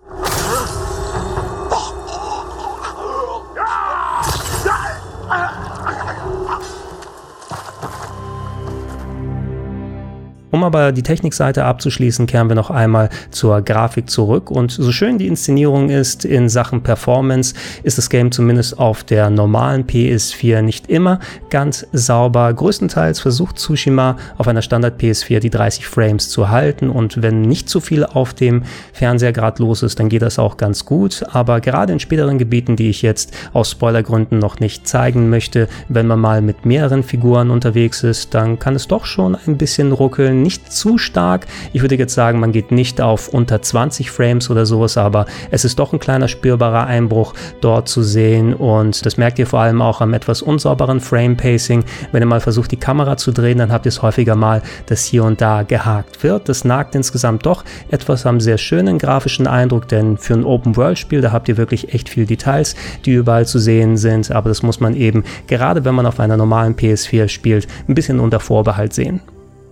Um 10.55 10.63
aber 10.63 10.93
die 10.93 11.03
Technikseite 11.03 11.65
abzuschließen, 11.65 12.27
kehren 12.27 12.47
wir 12.47 12.55
noch 12.55 12.69
einmal 12.69 13.09
zur 13.29 13.61
Grafik 13.61 14.09
zurück. 14.09 14.49
Und 14.49 14.71
so 14.71 14.93
schön 14.93 15.17
die 15.17 15.27
Inszenierung 15.27 15.89
ist 15.89 16.23
in 16.23 16.47
Sachen 16.47 16.81
Performance, 16.81 17.55
ist 17.83 17.97
das 17.97 18.09
Game 18.09 18.31
zumindest 18.31 18.79
auf 18.79 19.03
der 19.03 19.29
normalen 19.29 19.85
PS4 19.85 20.61
nicht 20.61 20.89
immer 20.89 21.19
ganz 21.49 21.85
sauber. 21.91 22.53
Größtenteils 22.53 23.19
versucht 23.19 23.59
Tsushima 23.59 24.15
auf 24.37 24.47
einer 24.47 24.61
Standard 24.61 24.97
PS4 24.97 25.39
die 25.39 25.49
30 25.49 25.87
Frames 25.87 26.29
zu 26.29 26.47
halten. 26.47 26.89
Und 26.89 27.21
wenn 27.21 27.41
nicht 27.41 27.67
zu 27.67 27.81
viel 27.81 28.05
auf 28.05 28.33
dem 28.33 28.63
Fernseher 28.93 29.33
gerade 29.33 29.61
los 29.61 29.83
ist, 29.83 29.99
dann 29.99 30.07
geht 30.07 30.21
das 30.21 30.39
auch 30.39 30.55
ganz 30.55 30.85
gut. 30.85 31.25
Aber 31.33 31.59
gerade 31.59 31.91
in 31.91 31.99
späteren 31.99 32.37
Gebieten, 32.37 32.77
die 32.77 32.89
ich 32.89 33.01
jetzt 33.01 33.33
aus 33.51 33.71
Spoilergründen 33.71 34.39
noch 34.39 34.61
nicht 34.61 34.87
zeigen 34.87 35.29
möchte, 35.29 35.67
wenn 35.89 36.07
man 36.07 36.21
mal 36.21 36.41
mit 36.41 36.65
mehreren 36.65 37.03
Figuren 37.03 37.49
unterwegs 37.49 38.03
ist, 38.03 38.33
dann 38.33 38.57
kann 38.57 38.75
es 38.75 38.87
doch 38.87 39.03
schon 39.03 39.35
ein 39.35 39.57
bisschen 39.57 39.91
ruckeln 39.91 40.44
nicht 40.45 40.71
zu 40.71 40.99
stark. 40.99 41.47
Ich 41.73 41.81
würde 41.81 41.95
jetzt 41.95 42.13
sagen, 42.13 42.39
man 42.39 42.51
geht 42.51 42.71
nicht 42.71 43.01
auf 43.01 43.29
unter 43.29 43.61
20 43.61 44.11
Frames 44.11 44.49
oder 44.51 44.65
sowas, 44.67 44.95
aber 44.95 45.25
es 45.49 45.65
ist 45.65 45.79
doch 45.79 45.91
ein 45.91 45.99
kleiner 45.99 46.27
spürbarer 46.27 46.85
Einbruch 46.85 47.33
dort 47.61 47.89
zu 47.89 48.03
sehen 48.03 48.53
und 48.53 49.05
das 49.05 49.17
merkt 49.17 49.39
ihr 49.39 49.47
vor 49.47 49.59
allem 49.59 49.81
auch 49.81 50.01
am 50.01 50.13
etwas 50.13 50.43
unsauberen 50.43 50.99
Frame-Pacing. 50.99 51.83
Wenn 52.11 52.21
ihr 52.21 52.27
mal 52.27 52.39
versucht, 52.39 52.71
die 52.71 52.77
Kamera 52.77 53.17
zu 53.17 53.31
drehen, 53.31 53.57
dann 53.57 53.71
habt 53.71 53.87
ihr 53.87 53.89
es 53.89 54.03
häufiger 54.03 54.35
mal, 54.35 54.61
dass 54.85 55.03
hier 55.03 55.23
und 55.23 55.41
da 55.41 55.63
gehakt 55.63 56.21
wird. 56.23 56.47
Das 56.47 56.63
nagt 56.63 56.93
insgesamt 56.93 57.45
doch 57.45 57.65
etwas 57.89 58.27
am 58.27 58.39
sehr 58.39 58.59
schönen 58.59 58.99
grafischen 58.99 59.47
Eindruck, 59.47 59.87
denn 59.87 60.17
für 60.17 60.35
ein 60.35 60.45
Open-World-Spiel, 60.45 61.21
da 61.21 61.31
habt 61.31 61.49
ihr 61.49 61.57
wirklich 61.57 61.93
echt 61.93 62.07
viel 62.07 62.27
Details, 62.27 62.75
die 63.03 63.13
überall 63.13 63.47
zu 63.47 63.57
sehen 63.57 63.97
sind, 63.97 64.31
aber 64.31 64.49
das 64.49 64.61
muss 64.61 64.79
man 64.79 64.95
eben, 64.95 65.23
gerade 65.47 65.83
wenn 65.85 65.95
man 65.95 66.05
auf 66.05 66.19
einer 66.19 66.37
normalen 66.37 66.75
PS4 66.75 67.27
spielt, 67.29 67.67
ein 67.87 67.95
bisschen 67.95 68.19
unter 68.19 68.39
Vorbehalt 68.39 68.93
sehen. 68.93 69.21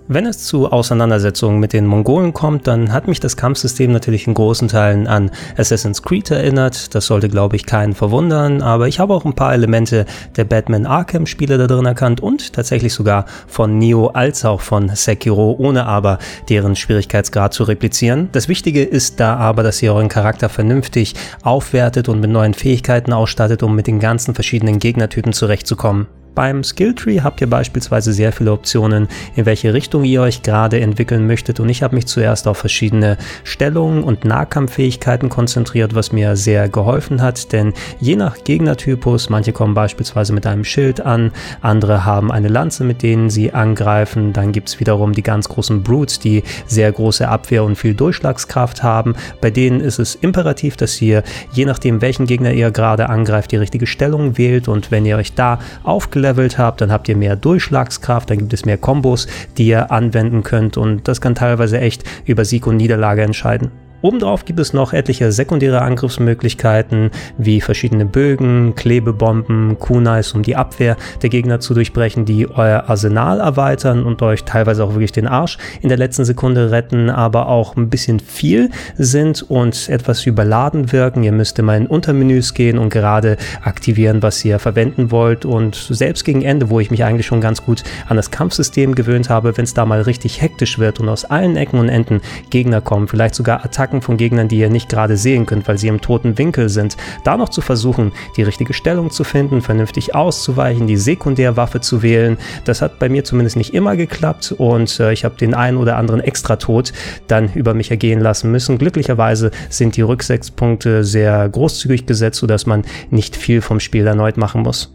Wenn 0.09 0.25
es 0.25 0.39
zu 0.39 0.69
Auseinandersetzungen 0.69 1.61
mit 1.61 1.71
den 1.71 1.85
Mongolen 1.85 2.33
kommt, 2.33 2.67
dann 2.67 2.91
hat 2.91 3.07
mich 3.07 3.21
das 3.21 3.37
Kampfsystem 3.37 3.89
natürlich 3.89 4.27
in 4.27 4.33
großen 4.33 4.67
Teilen 4.67 5.07
an 5.07 5.31
Assassin's 5.55 6.01
Creed 6.01 6.29
erinnert. 6.29 6.93
Das 6.93 7.05
sollte, 7.05 7.29
glaube 7.29 7.55
ich, 7.55 7.65
keinen 7.65 7.93
verwundern, 7.95 8.61
aber 8.61 8.89
ich 8.89 8.99
habe 8.99 9.13
auch 9.13 9.23
ein 9.23 9.33
paar 9.33 9.53
Elemente 9.53 10.05
der 10.35 10.43
Batman 10.43 10.85
Arkham 10.85 11.25
Spiele 11.25 11.57
da 11.57 11.67
drin 11.67 11.85
erkannt 11.85 12.19
und 12.19 12.51
tatsächlich 12.51 12.93
sogar 12.93 13.25
von 13.47 13.77
Neo 13.77 14.07
als 14.07 14.43
auch 14.43 14.59
von 14.59 14.89
Sekiro, 14.93 15.55
ohne 15.57 15.85
aber 15.85 16.19
deren 16.49 16.75
Schwierigkeitsgrad 16.75 17.53
zu 17.53 17.63
replizieren. 17.63 18.27
Das 18.33 18.49
Wichtige 18.49 18.83
ist 18.83 19.21
da 19.21 19.37
aber, 19.37 19.63
dass 19.63 19.81
ihr 19.81 19.93
euren 19.93 20.09
Charakter 20.09 20.49
vernünftig 20.49 21.15
aufwertet 21.43 22.09
und 22.09 22.19
mit 22.19 22.29
neuen 22.29 22.53
Fähigkeiten 22.53 23.13
ausstattet, 23.13 23.63
um 23.63 23.73
mit 23.73 23.87
den 23.87 24.01
ganzen 24.01 24.35
verschiedenen 24.35 24.79
Gegnertypen 24.79 25.31
zurechtzukommen. 25.31 26.07
Beim 26.35 26.63
Skilltree 26.63 27.21
habt 27.21 27.41
ihr 27.41 27.49
beispielsweise 27.49 28.11
sehr 28.11 28.31
viele 28.31 28.51
Optionen, 28.51 29.07
in 29.35 29.45
welche 29.45 29.73
Richtung 29.73 30.03
ihr 30.03 30.21
euch 30.21 30.41
gerade 30.41 30.79
entwickeln 30.79 31.27
möchtet. 31.27 31.59
Und 31.59 31.69
ich 31.69 31.83
habe 31.83 31.95
mich 31.95 32.07
zuerst 32.07 32.47
auf 32.47 32.57
verschiedene 32.57 33.17
Stellungen 33.43 34.03
und 34.03 34.25
Nahkampffähigkeiten 34.25 35.29
konzentriert, 35.29 35.93
was 35.93 36.11
mir 36.11 36.35
sehr 36.35 36.69
geholfen 36.69 37.21
hat, 37.21 37.51
denn 37.53 37.73
je 37.99 38.15
nach 38.15 38.43
Gegnertypus, 38.43 39.29
manche 39.29 39.53
kommen 39.53 39.75
beispielsweise 39.75 40.33
mit 40.33 40.47
einem 40.47 40.63
Schild 40.63 41.01
an, 41.01 41.31
andere 41.61 42.03
haben 42.03 42.31
eine 42.31 42.47
Lanze, 42.47 42.83
mit 42.83 43.03
denen 43.03 43.29
sie 43.29 43.53
angreifen, 43.53 44.33
dann 44.33 44.51
gibt 44.51 44.69
es 44.69 44.79
wiederum 44.79 45.13
die 45.13 45.21
ganz 45.21 45.47
großen 45.49 45.83
Brutes, 45.83 46.17
die 46.17 46.41
sehr 46.65 46.91
große 46.91 47.27
Abwehr 47.27 47.63
und 47.63 47.75
viel 47.75 47.93
Durchschlagskraft 47.93 48.81
haben, 48.81 49.15
bei 49.39 49.51
denen 49.51 49.81
ist 49.81 49.99
es 49.99 50.15
imperativ, 50.15 50.77
dass 50.77 50.99
ihr, 50.99 51.21
je 51.51 51.65
nachdem 51.65 52.01
welchen 52.01 52.25
Gegner 52.25 52.53
ihr 52.53 52.71
gerade 52.71 53.09
angreift, 53.09 53.51
die 53.51 53.57
richtige 53.57 53.85
Stellung 53.85 54.37
wählt. 54.37 54.67
Und 54.67 54.89
wenn 54.89 55.05
ihr 55.05 55.17
euch 55.17 55.33
da 55.33 55.59
aufgelegt 55.83 56.22
aufgelevelt 56.23 56.57
habt, 56.57 56.81
dann 56.81 56.91
habt 56.91 57.09
ihr 57.09 57.17
mehr 57.17 57.35
Durchschlagskraft, 57.35 58.29
dann 58.29 58.37
gibt 58.37 58.53
es 58.53 58.65
mehr 58.65 58.77
Kombos, 58.77 59.27
die 59.57 59.67
ihr 59.67 59.91
anwenden 59.91 60.43
könnt 60.43 60.77
und 60.77 61.07
das 61.07 61.19
kann 61.19 61.35
teilweise 61.35 61.79
echt 61.79 62.03
über 62.25 62.45
Sieg 62.45 62.65
und 62.65 62.77
Niederlage 62.77 63.23
entscheiden. 63.23 63.82
Obendrauf 64.03 64.43
gibt 64.43 64.59
es 64.59 64.73
noch 64.73 64.91
etliche 64.91 65.31
sekundäre 65.31 65.81
Angriffsmöglichkeiten 65.81 67.09
wie 67.37 67.61
verschiedene 67.61 68.05
Bögen, 68.05 68.75
Klebebomben, 68.75 69.79
Kunais, 69.79 70.33
um 70.33 70.43
die 70.43 70.57
Abwehr 70.57 70.97
der 71.21 71.29
Gegner 71.29 71.61
zu 71.61 71.73
durchbrechen, 71.73 72.25
die 72.25 72.49
euer 72.49 72.83
Arsenal 72.89 73.39
erweitern 73.39 74.03
und 74.03 74.21
euch 74.21 74.43
teilweise 74.43 74.83
auch 74.83 74.89
wirklich 74.89 75.13
den 75.13 75.25
Arsch 75.25 75.57
in 75.81 75.87
der 75.87 75.97
letzten 75.97 76.25
Sekunde 76.25 76.69
retten, 76.69 77.09
aber 77.09 77.47
auch 77.47 77.77
ein 77.77 77.89
bisschen 77.89 78.19
viel 78.19 78.71
sind 78.97 79.41
und 79.49 79.87
etwas 79.87 80.25
überladen 80.25 80.91
wirken. 80.91 81.23
Ihr 81.23 81.31
müsst 81.31 81.57
immer 81.57 81.77
in 81.77 81.87
Untermenüs 81.87 82.53
gehen 82.53 82.79
und 82.79 82.89
gerade 82.89 83.37
aktivieren, 83.61 84.21
was 84.21 84.43
ihr 84.43 84.59
verwenden 84.59 85.11
wollt 85.11 85.45
und 85.45 85.75
selbst 85.75 86.25
gegen 86.25 86.41
Ende, 86.41 86.69
wo 86.69 86.81
ich 86.81 86.91
mich 86.91 87.05
eigentlich 87.05 87.27
schon 87.27 87.39
ganz 87.39 87.63
gut 87.63 87.85
an 88.09 88.17
das 88.17 88.31
Kampfsystem 88.31 88.95
gewöhnt 88.95 89.29
habe, 89.29 89.55
wenn 89.55 89.63
es 89.63 89.73
da 89.73 89.85
mal 89.85 90.01
richtig 90.01 90.41
hektisch 90.41 90.77
wird 90.77 90.99
und 90.99 91.07
aus 91.07 91.23
allen 91.23 91.55
Ecken 91.55 91.79
und 91.79 91.87
Enden 91.87 92.19
Gegner 92.49 92.81
kommen, 92.81 93.07
vielleicht 93.07 93.35
sogar 93.35 93.63
Attacken 93.63 93.92
Attacken 93.93 94.01
von 94.01 94.17
Gegnern, 94.17 94.47
die 94.47 94.57
ihr 94.57 94.69
nicht 94.69 94.89
gerade 94.89 95.17
sehen 95.17 95.45
könnt, 95.45 95.67
weil 95.67 95.77
sie 95.77 95.87
im 95.87 96.01
toten 96.01 96.37
Winkel 96.37 96.69
sind, 96.69 96.97
da 97.23 97.37
noch 97.37 97.49
zu 97.49 97.61
versuchen, 97.61 98.11
die 98.37 98.43
richtige 98.43 98.73
Stellung 98.73 99.11
zu 99.11 99.23
finden, 99.23 99.61
vernünftig 99.61 100.15
auszuweichen, 100.15 100.87
die 100.87 100.97
Sekundärwaffe 100.97 101.79
zu 101.79 102.01
wählen, 102.01 102.37
das 102.65 102.81
hat 102.81 102.99
bei 102.99 103.09
mir 103.09 103.23
zumindest 103.23 103.55
nicht 103.55 103.73
immer 103.73 103.95
geklappt 103.95 104.53
und 104.57 104.99
äh, 104.99 105.13
ich 105.13 105.25
habe 105.25 105.35
den 105.35 105.53
einen 105.53 105.77
oder 105.77 105.97
anderen 105.97 106.21
Extra-Tod 106.21 106.93
dann 107.27 107.53
über 107.53 107.73
mich 107.73 107.91
ergehen 107.91 108.19
lassen 108.19 108.51
müssen. 108.51 108.77
Glücklicherweise 108.77 109.51
sind 109.69 109.95
die 109.95 110.01
Rücksechspunkte 110.01 111.03
sehr 111.03 111.47
großzügig 111.49 112.05
gesetzt, 112.05 112.39
sodass 112.39 112.65
man 112.65 112.83
nicht 113.11 113.35
viel 113.35 113.61
vom 113.61 113.79
Spiel 113.79 114.07
erneut 114.07 114.37
machen 114.37 114.61
muss. 114.61 114.91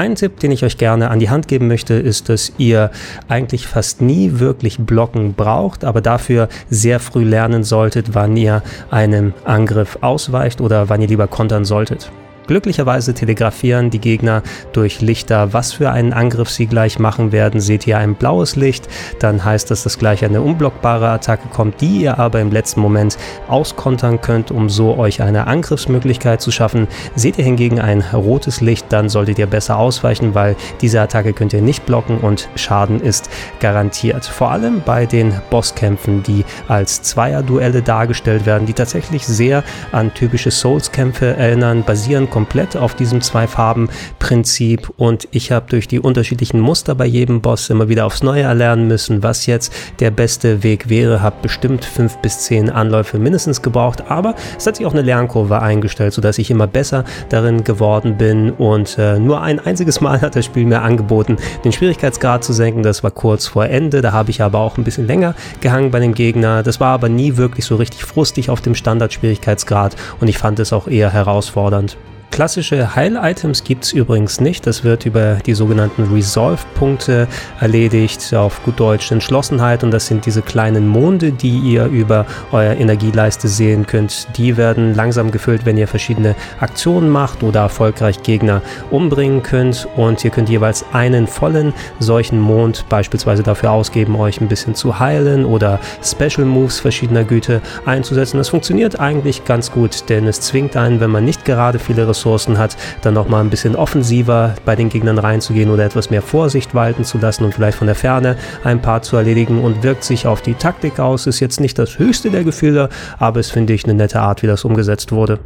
Ein 0.00 0.14
Tipp, 0.14 0.40
den 0.40 0.50
ich 0.50 0.64
euch 0.64 0.78
gerne 0.78 1.10
an 1.10 1.18
die 1.18 1.28
Hand 1.28 1.46
geben 1.46 1.68
möchte, 1.68 1.92
ist, 1.92 2.30
dass 2.30 2.54
ihr 2.56 2.90
eigentlich 3.28 3.66
fast 3.66 4.00
nie 4.00 4.38
wirklich 4.38 4.78
blocken 4.78 5.34
braucht, 5.34 5.84
aber 5.84 6.00
dafür 6.00 6.48
sehr 6.70 7.00
früh 7.00 7.22
lernen 7.22 7.64
solltet, 7.64 8.14
wann 8.14 8.34
ihr 8.34 8.62
einem 8.90 9.34
Angriff 9.44 9.98
ausweicht 10.00 10.62
oder 10.62 10.88
wann 10.88 11.02
ihr 11.02 11.08
lieber 11.08 11.26
kontern 11.26 11.66
solltet. 11.66 12.10
Glücklicherweise 12.50 13.14
telegrafieren 13.14 13.90
die 13.90 14.00
Gegner 14.00 14.42
durch 14.72 15.00
Lichter, 15.00 15.52
was 15.52 15.72
für 15.72 15.92
einen 15.92 16.12
Angriff 16.12 16.50
sie 16.50 16.66
gleich 16.66 16.98
machen 16.98 17.30
werden. 17.30 17.60
Seht 17.60 17.86
ihr 17.86 17.96
ein 17.96 18.16
blaues 18.16 18.56
Licht, 18.56 18.88
dann 19.20 19.44
heißt 19.44 19.70
das, 19.70 19.84
dass 19.84 20.00
gleich 20.00 20.24
eine 20.24 20.42
unblockbare 20.42 21.10
Attacke 21.10 21.46
kommt, 21.46 21.80
die 21.80 21.98
ihr 21.98 22.18
aber 22.18 22.40
im 22.40 22.50
letzten 22.50 22.80
Moment 22.80 23.16
auskontern 23.46 24.20
könnt, 24.20 24.50
um 24.50 24.68
so 24.68 24.98
euch 24.98 25.22
eine 25.22 25.46
Angriffsmöglichkeit 25.46 26.40
zu 26.40 26.50
schaffen. 26.50 26.88
Seht 27.14 27.38
ihr 27.38 27.44
hingegen 27.44 27.78
ein 27.78 28.00
rotes 28.12 28.60
Licht, 28.60 28.86
dann 28.88 29.08
solltet 29.08 29.38
ihr 29.38 29.46
besser 29.46 29.78
ausweichen, 29.78 30.34
weil 30.34 30.56
diese 30.80 31.00
Attacke 31.00 31.32
könnt 31.32 31.52
ihr 31.52 31.62
nicht 31.62 31.86
blocken 31.86 32.18
und 32.18 32.48
Schaden 32.56 33.00
ist 33.00 33.30
garantiert. 33.60 34.24
Vor 34.24 34.50
allem 34.50 34.82
bei 34.84 35.06
den 35.06 35.40
Bosskämpfen, 35.50 36.24
die 36.24 36.44
als 36.66 37.02
Zweierduelle 37.02 37.82
dargestellt 37.82 38.44
werden, 38.44 38.66
die 38.66 38.72
tatsächlich 38.74 39.24
sehr 39.24 39.62
an 39.92 40.12
typische 40.14 40.50
Souls-Kämpfe 40.50 41.36
erinnern, 41.36 41.84
basieren 41.84 42.28
komplett 42.40 42.74
auf 42.74 42.94
diesem 42.94 43.20
Zwei-Farben-Prinzip 43.20 44.90
und 44.96 45.28
ich 45.30 45.52
habe 45.52 45.66
durch 45.68 45.86
die 45.88 46.00
unterschiedlichen 46.00 46.58
Muster 46.58 46.94
bei 46.94 47.04
jedem 47.04 47.42
Boss 47.42 47.68
immer 47.68 47.90
wieder 47.90 48.06
aufs 48.06 48.22
Neue 48.22 48.44
erlernen 48.44 48.88
müssen, 48.88 49.22
was 49.22 49.44
jetzt 49.44 49.74
der 49.98 50.10
beste 50.10 50.62
Weg 50.62 50.88
wäre. 50.88 51.20
Habe 51.20 51.36
bestimmt 51.42 51.84
fünf 51.84 52.16
bis 52.22 52.38
zehn 52.38 52.70
Anläufe 52.70 53.18
mindestens 53.18 53.60
gebraucht, 53.60 54.04
aber 54.08 54.34
es 54.56 54.66
hat 54.66 54.76
sich 54.76 54.86
auch 54.86 54.94
eine 54.94 55.02
Lernkurve 55.02 55.60
eingestellt, 55.60 56.14
sodass 56.14 56.38
ich 56.38 56.50
immer 56.50 56.66
besser 56.66 57.04
darin 57.28 57.62
geworden 57.62 58.16
bin 58.16 58.52
und 58.52 58.96
äh, 58.96 59.18
nur 59.18 59.42
ein 59.42 59.60
einziges 59.60 60.00
Mal 60.00 60.22
hat 60.22 60.34
das 60.34 60.46
Spiel 60.46 60.64
mir 60.64 60.80
angeboten, 60.80 61.36
den 61.62 61.72
Schwierigkeitsgrad 61.72 62.42
zu 62.42 62.54
senken. 62.54 62.82
Das 62.82 63.04
war 63.04 63.10
kurz 63.10 63.48
vor 63.48 63.66
Ende, 63.66 64.00
da 64.00 64.12
habe 64.12 64.30
ich 64.30 64.40
aber 64.40 64.60
auch 64.60 64.78
ein 64.78 64.84
bisschen 64.84 65.06
länger 65.06 65.34
gehangen 65.60 65.90
bei 65.90 66.00
dem 66.00 66.14
Gegner. 66.14 66.62
Das 66.62 66.80
war 66.80 66.94
aber 66.94 67.10
nie 67.10 67.36
wirklich 67.36 67.66
so 67.66 67.76
richtig 67.76 68.06
frustig 68.06 68.48
auf 68.48 68.62
dem 68.62 68.74
Standard-Schwierigkeitsgrad 68.74 69.94
und 70.20 70.28
ich 70.28 70.38
fand 70.38 70.58
es 70.58 70.72
auch 70.72 70.88
eher 70.88 71.12
herausfordernd. 71.12 71.98
Klassische 72.30 72.94
Heil-Items 72.94 73.64
gibt 73.64 73.84
es 73.84 73.92
übrigens 73.92 74.40
nicht. 74.40 74.64
Das 74.64 74.84
wird 74.84 75.04
über 75.04 75.38
die 75.44 75.52
sogenannten 75.52 76.04
Resolve-Punkte 76.14 77.26
erledigt, 77.58 78.32
auf 78.34 78.62
gut 78.62 78.78
Deutsch 78.78 79.10
Entschlossenheit. 79.10 79.82
Und 79.82 79.90
das 79.90 80.06
sind 80.06 80.24
diese 80.26 80.40
kleinen 80.40 80.86
Monde, 80.86 81.32
die 81.32 81.58
ihr 81.58 81.86
über 81.86 82.26
euer 82.52 82.74
Energieleiste 82.74 83.48
sehen 83.48 83.84
könnt. 83.84 84.28
Die 84.36 84.56
werden 84.56 84.94
langsam 84.94 85.32
gefüllt, 85.32 85.66
wenn 85.66 85.76
ihr 85.76 85.88
verschiedene 85.88 86.36
Aktionen 86.60 87.10
macht 87.10 87.42
oder 87.42 87.60
erfolgreich 87.60 88.22
Gegner 88.22 88.62
umbringen 88.92 89.42
könnt. 89.42 89.88
Und 89.96 90.24
ihr 90.24 90.30
könnt 90.30 90.48
jeweils 90.48 90.84
einen 90.92 91.26
vollen 91.26 91.74
solchen 91.98 92.38
Mond 92.38 92.84
beispielsweise 92.88 93.42
dafür 93.42 93.72
ausgeben, 93.72 94.14
euch 94.14 94.40
ein 94.40 94.48
bisschen 94.48 94.76
zu 94.76 95.00
heilen 95.00 95.44
oder 95.44 95.80
Special 96.02 96.46
Moves 96.46 96.78
verschiedener 96.78 97.24
Güte 97.24 97.60
einzusetzen. 97.86 98.38
Das 98.38 98.50
funktioniert 98.50 99.00
eigentlich 99.00 99.44
ganz 99.44 99.72
gut, 99.72 100.08
denn 100.08 100.28
es 100.28 100.40
zwingt 100.40 100.76
einen, 100.76 101.00
wenn 101.00 101.10
man 101.10 101.24
nicht 101.24 101.44
gerade 101.44 101.80
viele 101.80 102.06
Ressourcen 102.06 102.19
Ressourcen 102.20 102.58
hat, 102.58 102.76
dann 103.02 103.14
nochmal 103.14 103.42
ein 103.42 103.50
bisschen 103.50 103.76
offensiver 103.76 104.54
bei 104.64 104.76
den 104.76 104.90
Gegnern 104.90 105.18
reinzugehen 105.18 105.70
oder 105.70 105.84
etwas 105.84 106.10
mehr 106.10 106.22
Vorsicht 106.22 106.74
walten 106.74 107.04
zu 107.04 107.18
lassen 107.18 107.44
und 107.44 107.54
vielleicht 107.54 107.78
von 107.78 107.86
der 107.86 107.96
Ferne 107.96 108.36
ein 108.62 108.82
paar 108.82 109.02
zu 109.02 109.16
erledigen 109.16 109.62
und 109.62 109.82
wirkt 109.82 110.04
sich 110.04 110.26
auf 110.26 110.42
die 110.42 110.54
Taktik 110.54 111.00
aus. 111.00 111.26
Ist 111.26 111.40
jetzt 111.40 111.60
nicht 111.60 111.78
das 111.78 111.98
höchste 111.98 112.30
der 112.30 112.44
Gefühle, 112.44 112.90
aber 113.18 113.40
es 113.40 113.50
finde 113.50 113.72
ich 113.72 113.84
eine 113.84 113.94
nette 113.94 114.20
Art, 114.20 114.42
wie 114.42 114.46
das 114.46 114.64
umgesetzt 114.64 115.12
wurde. 115.12 115.38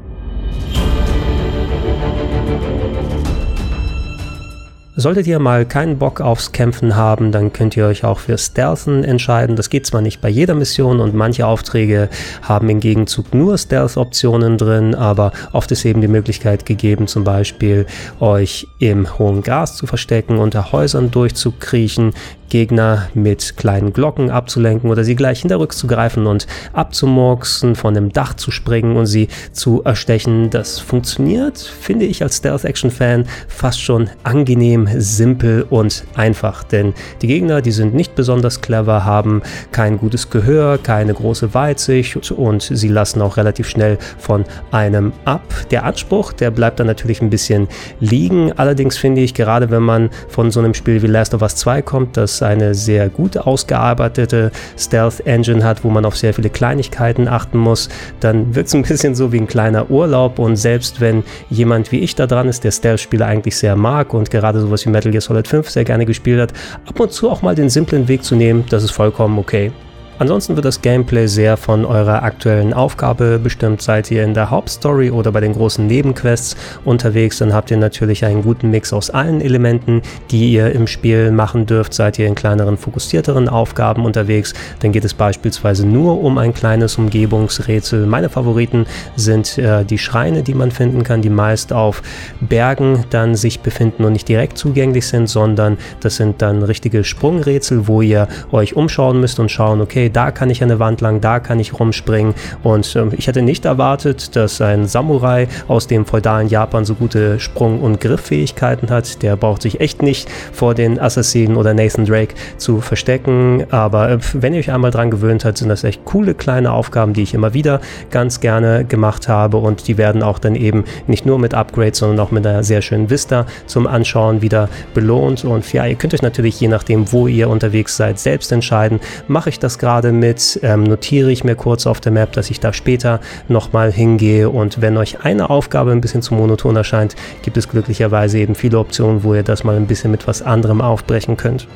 Solltet 4.96 5.26
ihr 5.26 5.40
mal 5.40 5.66
keinen 5.66 5.98
Bock 5.98 6.20
aufs 6.20 6.52
Kämpfen 6.52 6.94
haben, 6.94 7.32
dann 7.32 7.52
könnt 7.52 7.76
ihr 7.76 7.84
euch 7.84 8.04
auch 8.04 8.20
für 8.20 8.38
Stealthen 8.38 9.02
entscheiden. 9.02 9.56
Das 9.56 9.68
geht 9.68 9.86
zwar 9.86 10.00
nicht 10.00 10.20
bei 10.20 10.28
jeder 10.28 10.54
Mission 10.54 11.00
und 11.00 11.14
manche 11.14 11.48
Aufträge 11.48 12.08
haben 12.42 12.68
im 12.68 12.78
Gegenzug 12.78 13.34
nur 13.34 13.58
Stealth-Optionen 13.58 14.56
drin, 14.56 14.94
aber 14.94 15.32
oft 15.50 15.72
ist 15.72 15.84
eben 15.84 16.00
die 16.00 16.06
Möglichkeit 16.06 16.64
gegeben, 16.64 17.08
zum 17.08 17.24
Beispiel 17.24 17.86
euch 18.20 18.68
im 18.78 19.18
hohen 19.18 19.42
Gras 19.42 19.76
zu 19.76 19.88
verstecken, 19.88 20.38
unter 20.38 20.70
Häusern 20.70 21.10
durchzukriechen, 21.10 22.12
Gegner 22.48 23.08
mit 23.14 23.56
kleinen 23.56 23.92
Glocken 23.92 24.30
abzulenken 24.30 24.90
oder 24.90 25.04
sie 25.04 25.16
gleich 25.16 25.40
hinterrücks 25.40 25.78
zu 25.78 25.86
greifen 25.86 26.26
und 26.26 26.46
abzumurksen, 26.72 27.74
von 27.74 27.94
dem 27.94 28.12
Dach 28.12 28.34
zu 28.34 28.50
springen 28.50 28.96
und 28.96 29.06
sie 29.06 29.28
zu 29.52 29.82
erstechen. 29.84 30.50
Das 30.50 30.78
funktioniert, 30.78 31.58
finde 31.58 32.06
ich 32.06 32.22
als 32.22 32.36
Stealth-Action-Fan, 32.38 33.26
fast 33.48 33.80
schon 33.80 34.10
angenehm, 34.22 34.88
simpel 34.96 35.66
und 35.68 36.04
einfach. 36.14 36.64
Denn 36.64 36.94
die 37.22 37.26
Gegner, 37.26 37.62
die 37.62 37.72
sind 37.72 37.94
nicht 37.94 38.14
besonders 38.14 38.60
clever, 38.60 39.04
haben 39.04 39.42
kein 39.72 39.98
gutes 39.98 40.30
Gehör, 40.30 40.78
keine 40.78 41.14
große 41.14 41.54
Weitsicht 41.54 42.30
und 42.30 42.62
sie 42.62 42.88
lassen 42.88 43.22
auch 43.22 43.36
relativ 43.36 43.68
schnell 43.68 43.98
von 44.18 44.44
einem 44.70 45.12
ab. 45.24 45.42
Der 45.70 45.84
Anspruch, 45.84 46.32
der 46.32 46.50
bleibt 46.50 46.80
dann 46.80 46.86
natürlich 46.86 47.20
ein 47.20 47.30
bisschen 47.30 47.68
liegen. 48.00 48.52
Allerdings 48.52 48.96
finde 48.96 49.20
ich, 49.22 49.34
gerade 49.34 49.70
wenn 49.70 49.82
man 49.82 50.10
von 50.28 50.50
so 50.50 50.60
einem 50.60 50.74
Spiel 50.74 51.02
wie 51.02 51.06
Last 51.06 51.34
of 51.34 51.42
Us 51.42 51.56
2 51.56 51.82
kommt, 51.82 52.16
das 52.16 52.38
eine 52.44 52.74
sehr 52.74 53.08
gut 53.08 53.36
ausgearbeitete 53.36 54.50
Stealth-Engine 54.78 55.64
hat, 55.64 55.84
wo 55.84 55.90
man 55.90 56.04
auf 56.04 56.16
sehr 56.16 56.34
viele 56.34 56.50
Kleinigkeiten 56.50 57.28
achten 57.28 57.58
muss, 57.58 57.88
dann 58.20 58.54
wirkt 58.54 58.68
es 58.68 58.74
ein 58.74 58.82
bisschen 58.82 59.14
so 59.14 59.32
wie 59.32 59.38
ein 59.38 59.46
kleiner 59.46 59.90
Urlaub 59.90 60.38
und 60.38 60.56
selbst 60.56 61.00
wenn 61.00 61.24
jemand 61.50 61.92
wie 61.92 62.00
ich 62.00 62.14
da 62.14 62.26
dran 62.26 62.48
ist, 62.48 62.64
der 62.64 62.70
Stealth-Spiele 62.70 63.24
eigentlich 63.24 63.56
sehr 63.56 63.76
mag 63.76 64.14
und 64.14 64.30
gerade 64.30 64.60
sowas 64.60 64.84
wie 64.86 64.90
Metal 64.90 65.10
Gear 65.10 65.20
Solid 65.20 65.48
5 65.48 65.68
sehr 65.70 65.84
gerne 65.84 66.06
gespielt 66.06 66.40
hat, 66.40 66.52
ab 66.86 67.00
und 67.00 67.12
zu 67.12 67.30
auch 67.30 67.42
mal 67.42 67.54
den 67.54 67.70
simplen 67.70 68.08
Weg 68.08 68.24
zu 68.24 68.36
nehmen, 68.36 68.64
das 68.68 68.84
ist 68.84 68.92
vollkommen 68.92 69.38
okay. 69.38 69.72
Ansonsten 70.16 70.54
wird 70.54 70.64
das 70.64 70.80
Gameplay 70.80 71.26
sehr 71.26 71.56
von 71.56 71.84
eurer 71.84 72.22
aktuellen 72.22 72.72
Aufgabe 72.72 73.40
bestimmt. 73.42 73.82
Seid 73.82 74.12
ihr 74.12 74.22
in 74.22 74.32
der 74.32 74.48
Hauptstory 74.48 75.10
oder 75.10 75.32
bei 75.32 75.40
den 75.40 75.54
großen 75.54 75.84
Nebenquests 75.88 76.56
unterwegs, 76.84 77.38
dann 77.38 77.52
habt 77.52 77.72
ihr 77.72 77.76
natürlich 77.78 78.24
einen 78.24 78.42
guten 78.42 78.70
Mix 78.70 78.92
aus 78.92 79.10
allen 79.10 79.40
Elementen, 79.40 80.02
die 80.30 80.52
ihr 80.52 80.70
im 80.70 80.86
Spiel 80.86 81.32
machen 81.32 81.66
dürft. 81.66 81.94
Seid 81.94 82.16
ihr 82.20 82.28
in 82.28 82.36
kleineren, 82.36 82.76
fokussierteren 82.76 83.48
Aufgaben 83.48 84.04
unterwegs, 84.04 84.54
dann 84.80 84.92
geht 84.92 85.04
es 85.04 85.14
beispielsweise 85.14 85.84
nur 85.84 86.22
um 86.22 86.38
ein 86.38 86.54
kleines 86.54 86.96
Umgebungsrätsel. 86.96 88.06
Meine 88.06 88.28
Favoriten 88.28 88.86
sind 89.16 89.58
äh, 89.58 89.84
die 89.84 89.98
Schreine, 89.98 90.44
die 90.44 90.54
man 90.54 90.70
finden 90.70 91.02
kann, 91.02 91.22
die 91.22 91.30
meist 91.30 91.72
auf 91.72 92.02
Bergen 92.40 93.04
dann 93.10 93.34
sich 93.34 93.60
befinden 93.60 94.04
und 94.04 94.12
nicht 94.12 94.28
direkt 94.28 94.58
zugänglich 94.58 95.08
sind, 95.08 95.28
sondern 95.28 95.76
das 96.00 96.16
sind 96.16 96.40
dann 96.40 96.62
richtige 96.62 97.02
Sprungrätsel, 97.02 97.88
wo 97.88 98.00
ihr 98.00 98.28
euch 98.52 98.76
umschauen 98.76 99.20
müsst 99.20 99.40
und 99.40 99.50
schauen, 99.50 99.80
okay, 99.80 100.03
okay, 100.04 100.10
da 100.12 100.30
kann 100.30 100.50
ich 100.50 100.62
an 100.62 100.68
der 100.68 100.78
Wand 100.78 101.00
lang, 101.00 101.20
da 101.20 101.40
kann 101.40 101.60
ich 101.60 101.78
rumspringen. 101.78 102.34
Und 102.62 102.94
ähm, 102.96 103.12
ich 103.16 103.26
hätte 103.26 103.42
nicht 103.42 103.64
erwartet, 103.64 104.36
dass 104.36 104.60
ein 104.60 104.86
Samurai 104.86 105.48
aus 105.68 105.86
dem 105.86 106.04
feudalen 106.04 106.48
Japan 106.48 106.84
so 106.84 106.94
gute 106.94 107.40
Sprung- 107.40 107.80
und 107.80 108.00
Grifffähigkeiten 108.00 108.90
hat. 108.90 109.22
Der 109.22 109.36
braucht 109.36 109.62
sich 109.62 109.80
echt 109.80 110.02
nicht 110.02 110.28
vor 110.52 110.74
den 110.74 110.98
Assassinen 111.00 111.56
oder 111.56 111.74
Nathan 111.74 112.04
Drake 112.04 112.34
zu 112.58 112.80
verstecken. 112.80 113.64
Aber 113.70 114.10
äh, 114.10 114.18
wenn 114.34 114.52
ihr 114.52 114.60
euch 114.60 114.70
einmal 114.70 114.90
dran 114.90 115.10
gewöhnt 115.10 115.44
habt, 115.44 115.58
sind 115.58 115.68
das 115.68 115.84
echt 115.84 116.04
coole 116.04 116.34
kleine 116.34 116.72
Aufgaben, 116.72 117.14
die 117.14 117.22
ich 117.22 117.34
immer 117.34 117.54
wieder 117.54 117.80
ganz 118.10 118.40
gerne 118.40 118.84
gemacht 118.84 119.28
habe. 119.28 119.56
Und 119.56 119.88
die 119.88 119.96
werden 119.96 120.22
auch 120.22 120.38
dann 120.38 120.54
eben 120.54 120.84
nicht 121.06 121.24
nur 121.24 121.38
mit 121.38 121.54
Upgrades, 121.54 121.98
sondern 121.98 122.20
auch 122.20 122.30
mit 122.30 122.46
einer 122.46 122.62
sehr 122.62 122.82
schönen 122.82 123.08
Vista 123.10 123.46
zum 123.66 123.86
Anschauen 123.86 124.42
wieder 124.42 124.68
belohnt. 124.92 125.44
Und 125.44 125.72
ja, 125.72 125.86
ihr 125.86 125.94
könnt 125.94 126.14
euch 126.14 126.22
natürlich 126.22 126.60
je 126.60 126.68
nachdem, 126.68 127.10
wo 127.12 127.26
ihr 127.26 127.48
unterwegs 127.48 127.96
seid, 127.96 128.18
selbst 128.18 128.52
entscheiden, 128.52 129.00
mache 129.28 129.48
ich 129.48 129.58
das 129.58 129.78
gerade 129.78 129.93
gerade 129.94 130.10
mit, 130.10 130.58
ähm, 130.64 130.82
notiere 130.82 131.30
ich 131.30 131.44
mir 131.44 131.54
kurz 131.54 131.86
auf 131.86 132.00
der 132.00 132.10
Map, 132.10 132.32
dass 132.32 132.50
ich 132.50 132.58
da 132.58 132.72
später 132.72 133.20
nochmal 133.46 133.92
hingehe 133.92 134.50
und 134.50 134.80
wenn 134.80 134.96
euch 134.96 135.20
eine 135.24 135.50
Aufgabe 135.50 135.92
ein 135.92 136.00
bisschen 136.00 136.20
zu 136.20 136.34
monoton 136.34 136.74
erscheint, 136.74 137.14
gibt 137.42 137.56
es 137.56 137.68
glücklicherweise 137.68 138.38
eben 138.38 138.56
viele 138.56 138.80
Optionen, 138.80 139.22
wo 139.22 139.34
ihr 139.34 139.44
das 139.44 139.62
mal 139.62 139.76
ein 139.76 139.86
bisschen 139.86 140.10
mit 140.10 140.26
was 140.26 140.42
anderem 140.42 140.80
aufbrechen 140.80 141.36
könnt. 141.36 141.68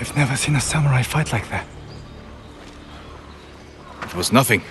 I've 0.00 0.16
never 0.16 0.36
seen 0.36 0.54
a 0.54 0.60
samurai 0.60 1.02
fight 1.02 1.32
like 1.32 1.50
that. 1.50 1.62
It 4.04 4.16
was 4.16 4.30
nothing. 4.30 4.62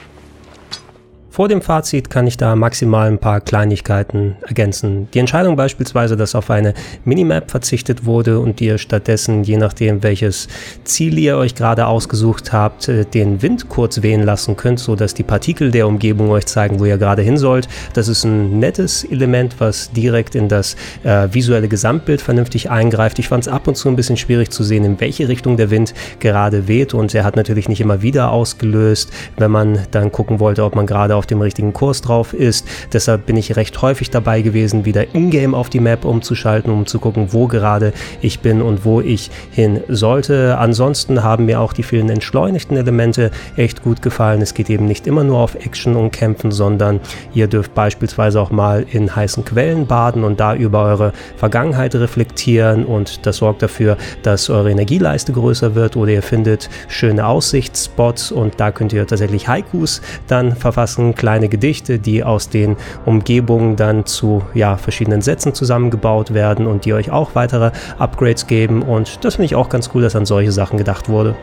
Vor 1.37 1.49
dem 1.49 1.61
Fazit 1.61 2.09
kann 2.09 2.25
ich 2.25 2.35
da 2.35 2.55
maximal 2.55 3.07
ein 3.07 3.19
paar 3.19 3.41
Kleinigkeiten 3.41 4.37
ergänzen. 4.41 5.07
Die 5.13 5.19
Entscheidung 5.19 5.55
beispielsweise, 5.55 6.17
dass 6.17 6.33
auf 6.33 6.49
eine 6.49 6.73
Minimap 7.05 7.51
verzichtet 7.51 8.07
wurde 8.07 8.39
und 8.39 8.59
ihr 8.59 8.79
stattdessen, 8.79 9.43
je 9.43 9.57
nachdem 9.57 10.01
welches 10.01 10.47
Ziel 10.83 11.15
ihr 11.19 11.37
euch 11.37 11.53
gerade 11.53 11.85
ausgesucht 11.85 12.53
habt, 12.53 12.89
äh, 12.89 13.05
den 13.05 13.43
Wind 13.43 13.69
kurz 13.69 14.01
wehen 14.01 14.23
lassen 14.23 14.57
könnt, 14.57 14.79
sodass 14.79 15.13
die 15.13 15.21
Partikel 15.21 15.69
der 15.69 15.85
Umgebung 15.85 16.31
euch 16.31 16.47
zeigen, 16.47 16.79
wo 16.79 16.85
ihr 16.85 16.97
gerade 16.97 17.21
hin 17.21 17.37
sollt. 17.37 17.67
Das 17.93 18.07
ist 18.07 18.23
ein 18.23 18.57
nettes 18.57 19.03
Element, 19.03 19.57
was 19.59 19.91
direkt 19.91 20.33
in 20.33 20.49
das 20.49 20.75
äh, 21.03 21.27
visuelle 21.31 21.67
Gesamtbild 21.67 22.19
vernünftig 22.19 22.71
eingreift. 22.71 23.19
Ich 23.19 23.27
fand 23.27 23.43
es 23.43 23.47
ab 23.47 23.67
und 23.67 23.75
zu 23.77 23.89
ein 23.89 23.95
bisschen 23.95 24.17
schwierig 24.17 24.49
zu 24.49 24.63
sehen, 24.63 24.83
in 24.83 24.99
welche 24.99 25.27
Richtung 25.27 25.55
der 25.55 25.69
Wind 25.69 25.93
gerade 26.19 26.67
weht 26.67 26.95
und 26.95 27.13
er 27.13 27.23
hat 27.23 27.35
natürlich 27.35 27.69
nicht 27.69 27.81
immer 27.81 28.01
wieder 28.01 28.31
ausgelöst, 28.31 29.11
wenn 29.37 29.51
man 29.51 29.81
dann 29.91 30.11
gucken 30.11 30.39
wollte, 30.39 30.63
ob 30.63 30.75
man 30.75 30.87
gerade 30.87 31.15
auf 31.15 31.26
dem 31.27 31.41
richtigen 31.41 31.73
Kurs 31.73 32.01
drauf 32.01 32.33
ist. 32.33 32.67
Deshalb 32.93 33.25
bin 33.25 33.37
ich 33.37 33.55
recht 33.55 33.81
häufig 33.81 34.09
dabei 34.09 34.41
gewesen, 34.41 34.85
wieder 34.85 35.13
in-game 35.13 35.53
auf 35.53 35.69
die 35.69 35.79
Map 35.79 36.05
umzuschalten, 36.05 36.71
um 36.71 36.85
zu 36.85 36.99
gucken, 36.99 37.29
wo 37.31 37.47
gerade 37.47 37.93
ich 38.21 38.39
bin 38.39 38.61
und 38.61 38.85
wo 38.85 39.01
ich 39.01 39.29
hin 39.51 39.81
sollte. 39.87 40.57
Ansonsten 40.57 41.23
haben 41.23 41.45
mir 41.45 41.59
auch 41.59 41.73
die 41.73 41.83
vielen 41.83 42.09
entschleunigten 42.09 42.77
Elemente 42.77 43.31
echt 43.55 43.83
gut 43.83 44.01
gefallen. 44.01 44.41
Es 44.41 44.53
geht 44.53 44.69
eben 44.69 44.85
nicht 44.85 45.07
immer 45.07 45.23
nur 45.23 45.39
auf 45.39 45.55
Action 45.55 45.95
und 45.95 46.11
Kämpfen, 46.11 46.51
sondern 46.51 46.99
ihr 47.33 47.47
dürft 47.47 47.73
beispielsweise 47.73 48.39
auch 48.41 48.51
mal 48.51 48.85
in 48.91 49.15
heißen 49.15 49.45
Quellen 49.45 49.87
baden 49.87 50.23
und 50.23 50.39
da 50.39 50.55
über 50.55 50.83
eure 50.83 51.13
Vergangenheit 51.37 51.95
reflektieren 51.95 52.85
und 52.85 53.25
das 53.25 53.37
sorgt 53.37 53.61
dafür, 53.61 53.97
dass 54.23 54.49
eure 54.49 54.71
Energieleiste 54.71 55.33
größer 55.33 55.75
wird 55.75 55.95
oder 55.95 56.11
ihr 56.11 56.21
findet 56.21 56.69
schöne 56.87 57.25
Aussichtsspots 57.25 58.31
und 58.31 58.59
da 58.59 58.71
könnt 58.71 58.93
ihr 58.93 59.05
tatsächlich 59.05 59.47
Haikus 59.47 60.01
dann 60.27 60.55
verfassen, 60.55 61.15
kleine 61.17 61.49
Gedichte, 61.49 61.99
die 61.99 62.23
aus 62.23 62.49
den 62.49 62.77
Umgebungen 63.05 63.75
dann 63.75 64.05
zu 64.05 64.43
ja, 64.53 64.77
verschiedenen 64.77 65.21
Sätzen 65.21 65.53
zusammengebaut 65.53 66.33
werden 66.33 66.67
und 66.67 66.85
die 66.85 66.93
euch 66.93 67.11
auch 67.11 67.35
weitere 67.35 67.71
Upgrades 67.97 68.47
geben. 68.47 68.81
Und 68.81 69.25
das 69.25 69.35
finde 69.35 69.45
ich 69.45 69.55
auch 69.55 69.69
ganz 69.69 69.89
cool, 69.93 70.01
dass 70.01 70.15
an 70.15 70.25
solche 70.25 70.51
Sachen 70.51 70.77
gedacht 70.77 71.09
wurde. 71.09 71.35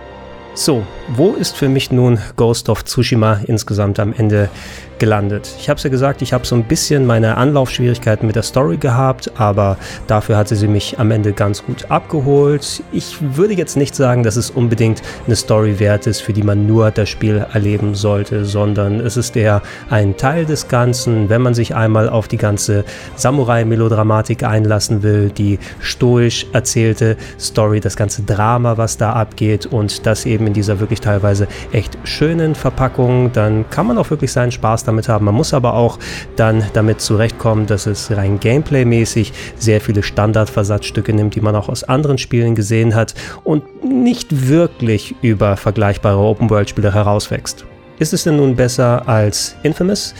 So, 0.56 0.84
wo 1.08 1.32
ist 1.32 1.56
für 1.56 1.68
mich 1.68 1.90
nun 1.90 2.20
Ghost 2.36 2.68
of 2.68 2.84
Tsushima 2.84 3.40
insgesamt 3.44 3.98
am 3.98 4.12
Ende 4.12 4.48
gelandet. 4.98 5.50
Ich 5.58 5.68
habe 5.68 5.78
es 5.78 5.84
ja 5.84 5.90
gesagt, 5.90 6.22
ich 6.22 6.32
habe 6.32 6.46
so 6.46 6.54
ein 6.54 6.64
bisschen 6.64 7.06
meine 7.06 7.36
Anlaufschwierigkeiten 7.36 8.26
mit 8.26 8.36
der 8.36 8.42
Story 8.42 8.76
gehabt, 8.76 9.32
aber 9.36 9.76
dafür 10.06 10.36
hatte 10.36 10.56
sie 10.56 10.68
mich 10.68 10.98
am 10.98 11.10
Ende 11.10 11.32
ganz 11.32 11.64
gut 11.64 11.90
abgeholt. 11.90 12.82
Ich 12.92 13.16
würde 13.20 13.54
jetzt 13.54 13.76
nicht 13.76 13.94
sagen, 13.94 14.22
dass 14.22 14.36
es 14.36 14.50
unbedingt 14.50 15.02
eine 15.26 15.36
Story 15.36 15.78
wert 15.78 16.06
ist, 16.06 16.20
für 16.20 16.32
die 16.32 16.42
man 16.42 16.66
nur 16.66 16.90
das 16.90 17.08
Spiel 17.08 17.44
erleben 17.52 17.94
sollte, 17.94 18.44
sondern 18.44 19.00
es 19.00 19.16
ist 19.16 19.36
eher 19.36 19.62
ein 19.90 20.16
Teil 20.16 20.46
des 20.46 20.68
Ganzen, 20.68 21.28
wenn 21.28 21.42
man 21.42 21.54
sich 21.54 21.74
einmal 21.74 22.08
auf 22.08 22.28
die 22.28 22.36
ganze 22.36 22.84
Samurai-Melodramatik 23.16 24.42
einlassen 24.44 25.02
will, 25.02 25.30
die 25.30 25.58
stoisch 25.80 26.46
erzählte 26.52 27.16
Story, 27.38 27.80
das 27.80 27.96
ganze 27.96 28.22
Drama, 28.22 28.76
was 28.76 28.96
da 28.96 29.12
abgeht 29.12 29.66
und 29.66 30.06
das 30.06 30.26
eben 30.26 30.46
in 30.46 30.52
dieser 30.52 30.80
wirklich 30.80 31.00
teilweise 31.00 31.48
echt 31.72 31.98
schönen 32.04 32.54
Verpackung, 32.54 33.32
dann 33.32 33.68
kann 33.70 33.86
man 33.86 33.98
auch 33.98 34.10
wirklich 34.10 34.32
seinen 34.32 34.52
Spaß 34.52 34.83
damit 34.84 35.08
haben. 35.08 35.24
Man 35.24 35.34
muss 35.34 35.54
aber 35.54 35.74
auch 35.74 35.98
dann 36.36 36.64
damit 36.72 37.00
zurechtkommen, 37.00 37.66
dass 37.66 37.86
es 37.86 38.10
rein 38.10 38.38
Gameplay-mäßig 38.40 39.32
sehr 39.56 39.80
viele 39.80 40.02
Standardversatzstücke 40.02 41.12
nimmt, 41.12 41.34
die 41.34 41.40
man 41.40 41.56
auch 41.56 41.68
aus 41.68 41.84
anderen 41.84 42.18
Spielen 42.18 42.54
gesehen 42.54 42.94
hat 42.94 43.14
und 43.42 43.84
nicht 43.84 44.48
wirklich 44.48 45.14
über 45.22 45.56
vergleichbare 45.56 46.18
Open-World-Spiele 46.18 46.94
herauswächst. 46.94 47.64
Ist 47.98 48.12
es 48.12 48.24
denn 48.24 48.36
nun 48.36 48.56
besser 48.56 49.08
als 49.08 49.56
Infamous? 49.62 50.14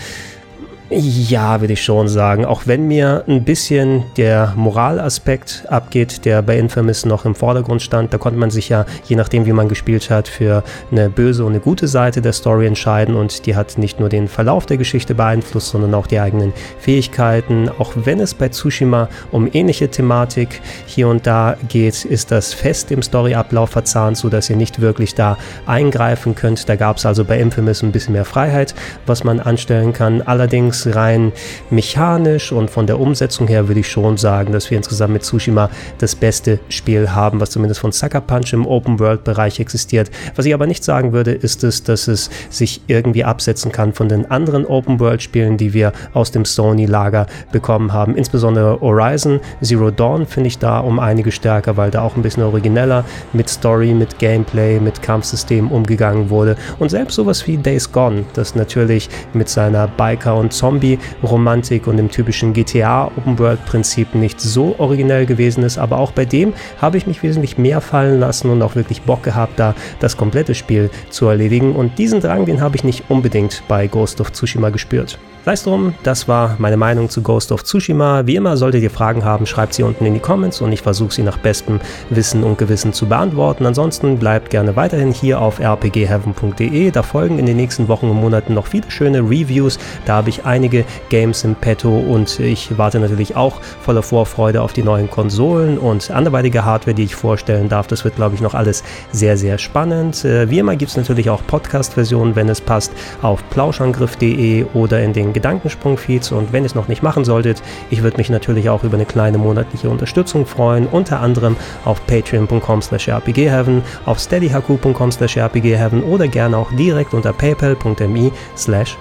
Ja, 0.97 1.61
würde 1.61 1.73
ich 1.73 1.83
schon 1.83 2.07
sagen. 2.07 2.45
Auch 2.45 2.69
wenn 2.69 2.87
mir 2.87 3.25
ein 3.27 3.43
bisschen 3.43 4.05
der 4.17 4.53
Moralaspekt 4.55 5.65
abgeht, 5.69 6.25
der 6.25 6.41
bei 6.41 6.57
Infamous 6.57 7.05
noch 7.05 7.25
im 7.25 7.35
Vordergrund 7.35 7.83
stand. 7.83 8.15
Da 8.15 8.19
konnte 8.19 8.39
man 8.39 8.51
sich 8.51 8.69
ja, 8.69 8.87
je 9.05 9.17
nachdem 9.17 9.45
wie 9.45 9.53
man 9.53 9.69
gespielt 9.69 10.09
hat, 10.09 10.29
für 10.29 10.63
eine 10.93 11.11
böse 11.11 11.45
und 11.45 11.53
eine 11.53 11.61
gute 11.61 11.89
Seite 11.89 12.23
der 12.23 12.33
Story 12.33 12.69
entscheiden. 12.69 13.17
Und 13.17 13.47
die 13.47 13.57
hat 13.57 13.77
nicht 13.77 13.99
nur 13.99 14.09
den 14.09 14.29
Verlauf 14.29 14.67
der 14.67 14.77
Geschichte 14.77 15.17
beeinflusst, 15.17 15.71
sondern 15.71 15.95
auch 15.95 16.07
die 16.07 16.21
eigenen 16.21 16.53
Fähigkeiten. 16.79 17.69
Auch 17.81 17.93
wenn 17.97 18.21
es 18.21 18.33
bei 18.33 18.49
Tsushima 18.49 19.09
um 19.33 19.49
ähnliche 19.53 19.89
Thematik 19.89 20.61
hier 20.87 21.09
und 21.09 21.27
da 21.27 21.57
geht, 21.69 22.05
ist 22.05 22.31
das 22.31 22.55
fest 22.55 22.93
im 22.93 23.03
Storyablauf 23.03 23.71
verzahnt, 23.71 24.17
sodass 24.17 24.49
ihr 24.49 24.57
nicht 24.57 24.81
wirklich 24.81 25.17
da 25.17 25.39
eingreifen 25.67 26.37
könnt. 26.37 26.69
Da 26.69 26.77
gab 26.77 26.99
es 26.99 27.07
also 27.07 27.25
bei 27.25 27.41
Infamous 27.41 27.83
ein 27.83 27.91
bisschen 27.91 28.13
mehr 28.13 28.25
Freiheit, 28.25 28.77
was 29.07 29.25
man 29.25 29.41
anstellen 29.41 29.93
kann. 29.93 30.23
Allerdings 30.23 30.84
Rein 30.87 31.33
mechanisch 31.71 32.53
und 32.53 32.71
von 32.71 32.87
der 32.87 33.01
Umsetzung 33.01 33.49
her 33.49 33.69
würde 33.69 33.81
ich 33.81 33.89
schon 33.89 34.17
sagen, 34.17 34.53
dass 34.53 34.71
wir 34.71 34.77
insgesamt 34.77 35.13
mit 35.13 35.23
Tsushima 35.23 35.71
das 35.99 36.15
beste 36.15 36.59
Spiel 36.69 37.11
haben, 37.11 37.41
was 37.41 37.51
zumindest 37.51 37.81
von 37.81 37.93
Sucker 37.93 38.21
Punch 38.21 38.53
im 38.53 38.67
Open-World-Bereich 38.67 39.61
existiert. 39.61 40.11
Was 40.37 40.47
ich 40.47 40.55
aber 40.55 40.67
nicht 40.67 40.85
sagen 40.85 41.13
würde, 41.13 41.33
ist 41.33 41.65
es, 41.65 41.83
dass 41.83 42.09
es 42.09 42.31
sich 42.51 42.83
irgendwie 42.87 43.25
absetzen 43.25 43.73
kann 43.73 43.93
von 43.93 44.09
den 44.09 44.31
anderen 44.31 44.67
Open-World-Spielen, 44.67 45.57
die 45.57 45.73
wir 45.73 45.93
aus 46.13 46.31
dem 46.31 46.45
Sony-Lager 46.45 47.27
bekommen 47.53 47.93
haben. 47.93 48.17
Insbesondere 48.17 48.81
Horizon 48.81 49.41
Zero 49.63 49.91
Dawn 49.91 50.27
finde 50.27 50.49
ich 50.49 50.59
da 50.59 50.81
um 50.81 50.99
einige 50.99 51.33
stärker, 51.33 51.77
weil 51.77 51.91
da 51.91 52.03
auch 52.03 52.17
ein 52.17 52.23
bisschen 52.23 52.43
origineller 52.43 53.05
mit 53.33 53.49
Story, 53.49 53.95
mit 53.95 54.19
Gameplay, 54.19 54.81
mit 54.81 55.03
Kampfsystem 55.03 55.71
umgegangen 55.71 56.31
wurde. 56.31 56.57
Und 56.79 56.91
selbst 56.91 57.15
sowas 57.15 57.47
wie 57.47 57.57
Days 57.57 57.91
Gone, 57.91 58.25
das 58.35 58.55
natürlich 58.55 59.09
mit 59.33 59.49
seiner 59.49 59.89
Biker- 59.89 60.37
und 60.37 60.53
Zombie-Romantik 60.65 61.87
und 61.87 61.99
dem 61.99 62.11
typischen 62.11 62.55
GTA-Open-World-Prinzip 62.55 64.15
nicht 64.15 64.41
so 64.41 64.75
originell 64.79 65.27
gewesen 65.27 65.63
ist, 65.63 65.77
aber 65.77 65.99
auch 65.99 66.13
bei 66.13 66.25
dem 66.25 66.55
habe 66.81 66.97
ich 66.97 67.07
mich 67.07 67.23
wesentlich 67.23 67.59
mehr 67.59 67.83
fallen 67.83 68.19
lassen 68.19 68.49
und 68.49 68.63
auch 68.63 68.75
wirklich 68.75 69.03
Bock 69.03 69.23
gehabt, 69.23 69.59
da 69.59 69.75
das 70.01 70.17
komplette 70.17 70.55
Spiel 70.55 70.89
zu 71.11 71.27
erledigen. 71.27 71.77
Und 71.77 71.99
diesen 71.99 72.21
Drang, 72.21 72.47
den 72.47 72.63
habe 72.63 72.77
ich 72.77 72.85
nicht 72.85 73.05
unbedingt 73.11 73.63
bei 73.69 73.89
Ghost 73.89 74.23
of 74.23 74.33
Tsushima 74.33 74.71
gespürt. 74.71 75.19
Sei 75.45 75.53
es 75.53 75.63
drum, 75.63 75.93
das 76.05 76.27
war 76.27 76.57
meine 76.57 76.79
Meinung 76.79 77.11
zu 77.11 77.21
Ghost 77.21 77.53
of 77.53 77.65
Tsushima. 77.65 78.27
Wie 78.27 78.37
immer, 78.37 78.57
solltet 78.57 78.83
ihr 78.83 78.91
Fragen 78.91 79.27
haben, 79.27 79.45
schreibt 79.45 79.75
sie 79.75 79.83
unten 79.83 80.07
in 80.07 80.15
die 80.15 80.21
Comments 80.21 80.59
und 80.63 80.73
ich 80.73 80.81
versuche 80.81 81.13
sie 81.13 81.23
nach 81.23 81.37
bestem 81.37 81.81
Wissen 82.09 82.43
und 82.43 82.57
Gewissen 82.57 82.95
zu 82.95 83.05
beantworten. 83.05 83.67
Ansonsten 83.67 84.17
bleibt 84.17 84.49
gerne 84.49 84.75
weiterhin 84.75 85.13
hier 85.13 85.43
auf 85.43 85.61
rpgheaven.de. 85.61 86.91
Da 86.91 87.03
folgen 87.03 87.39
in 87.39 87.45
den 87.45 87.59
nächsten 87.59 87.89
Wochen 87.89 88.09
und 88.09 88.23
Monaten 88.23 88.55
noch 88.55 88.69
viele 88.69 88.91
schöne 88.91 89.19
Reviews. 89.19 89.79
Da 90.07 90.15
habe 90.15 90.31
ich 90.31 90.47
einige 90.55 90.85
Games 91.09 91.43
im 91.43 91.57
Petto 91.57 91.99
und 91.99 92.39
ich 92.39 92.79
warte 92.79 93.01
natürlich 93.01 93.35
auch 93.35 93.61
voller 93.61 94.03
Vorfreude 94.03 94.63
auf 94.63 94.73
die 94.73 94.85
neuen 94.85 95.11
Konsolen 95.11 95.79
und 95.79 96.11
anderweitige 96.13 96.65
Hardware, 96.65 96.95
die 96.95 97.03
ich 97.05 97.17
vorstellen 97.17 97.69
darf. 97.69 97.89
Das 97.89 98.05
wird, 98.05 98.15
glaube 98.15 98.37
ich, 98.37 98.41
noch 98.41 98.55
alles 98.55 98.85
sehr, 99.11 99.37
sehr 99.37 99.59
spannend. 99.59 100.25
Äh, 100.25 100.49
wie 100.51 100.61
immer 100.61 100.77
gibt 100.77 100.91
es 100.91 100.97
natürlich 100.97 101.29
auch 101.29 101.45
Podcast-Versionen, 101.47 102.37
wenn 102.37 102.49
es 102.49 102.61
passt, 102.61 102.93
auf 103.21 103.43
plauschangriff.de 103.51 104.67
oder 104.75 105.03
in 105.03 105.13
den 105.13 105.33
Gedankensprung-Feeds 105.33 106.31
und 106.31 106.53
wenn 106.53 106.63
ihr 106.63 106.67
es 106.67 106.77
noch 106.77 106.87
nicht 106.87 107.03
machen 107.03 107.25
solltet, 107.25 107.61
ich 107.91 108.03
würde 108.05 108.17
mich 108.19 108.31
natürlich 108.31 108.69
auch 108.69 108.85
über 108.85 108.95
eine 108.95 109.07
kleine 109.07 109.39
monatliche 109.39 109.91
Unterstützung 109.91 110.47
freuen, 110.47 110.87
unter 110.87 111.21
anderem 111.21 111.57
auf 111.85 112.07
patreon.com 112.07 112.81
slash 112.81 113.09
rpgheaven, 113.09 113.83
auf 114.07 114.21
steadyhq.com 114.21 115.11
slash 115.11 115.37
rpgheaven 115.37 116.05
oder 116.05 116.29
gerne 116.29 116.57
auch 116.57 116.71
direkt 116.77 117.13
unter 117.13 117.33
paypal.me 117.33 118.31
slash 118.57 118.97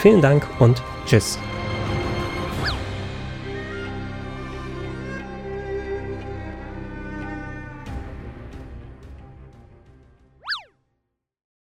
Vielen 0.00 0.22
Dank 0.22 0.46
und 0.58 0.79
tschüss. 1.10 1.49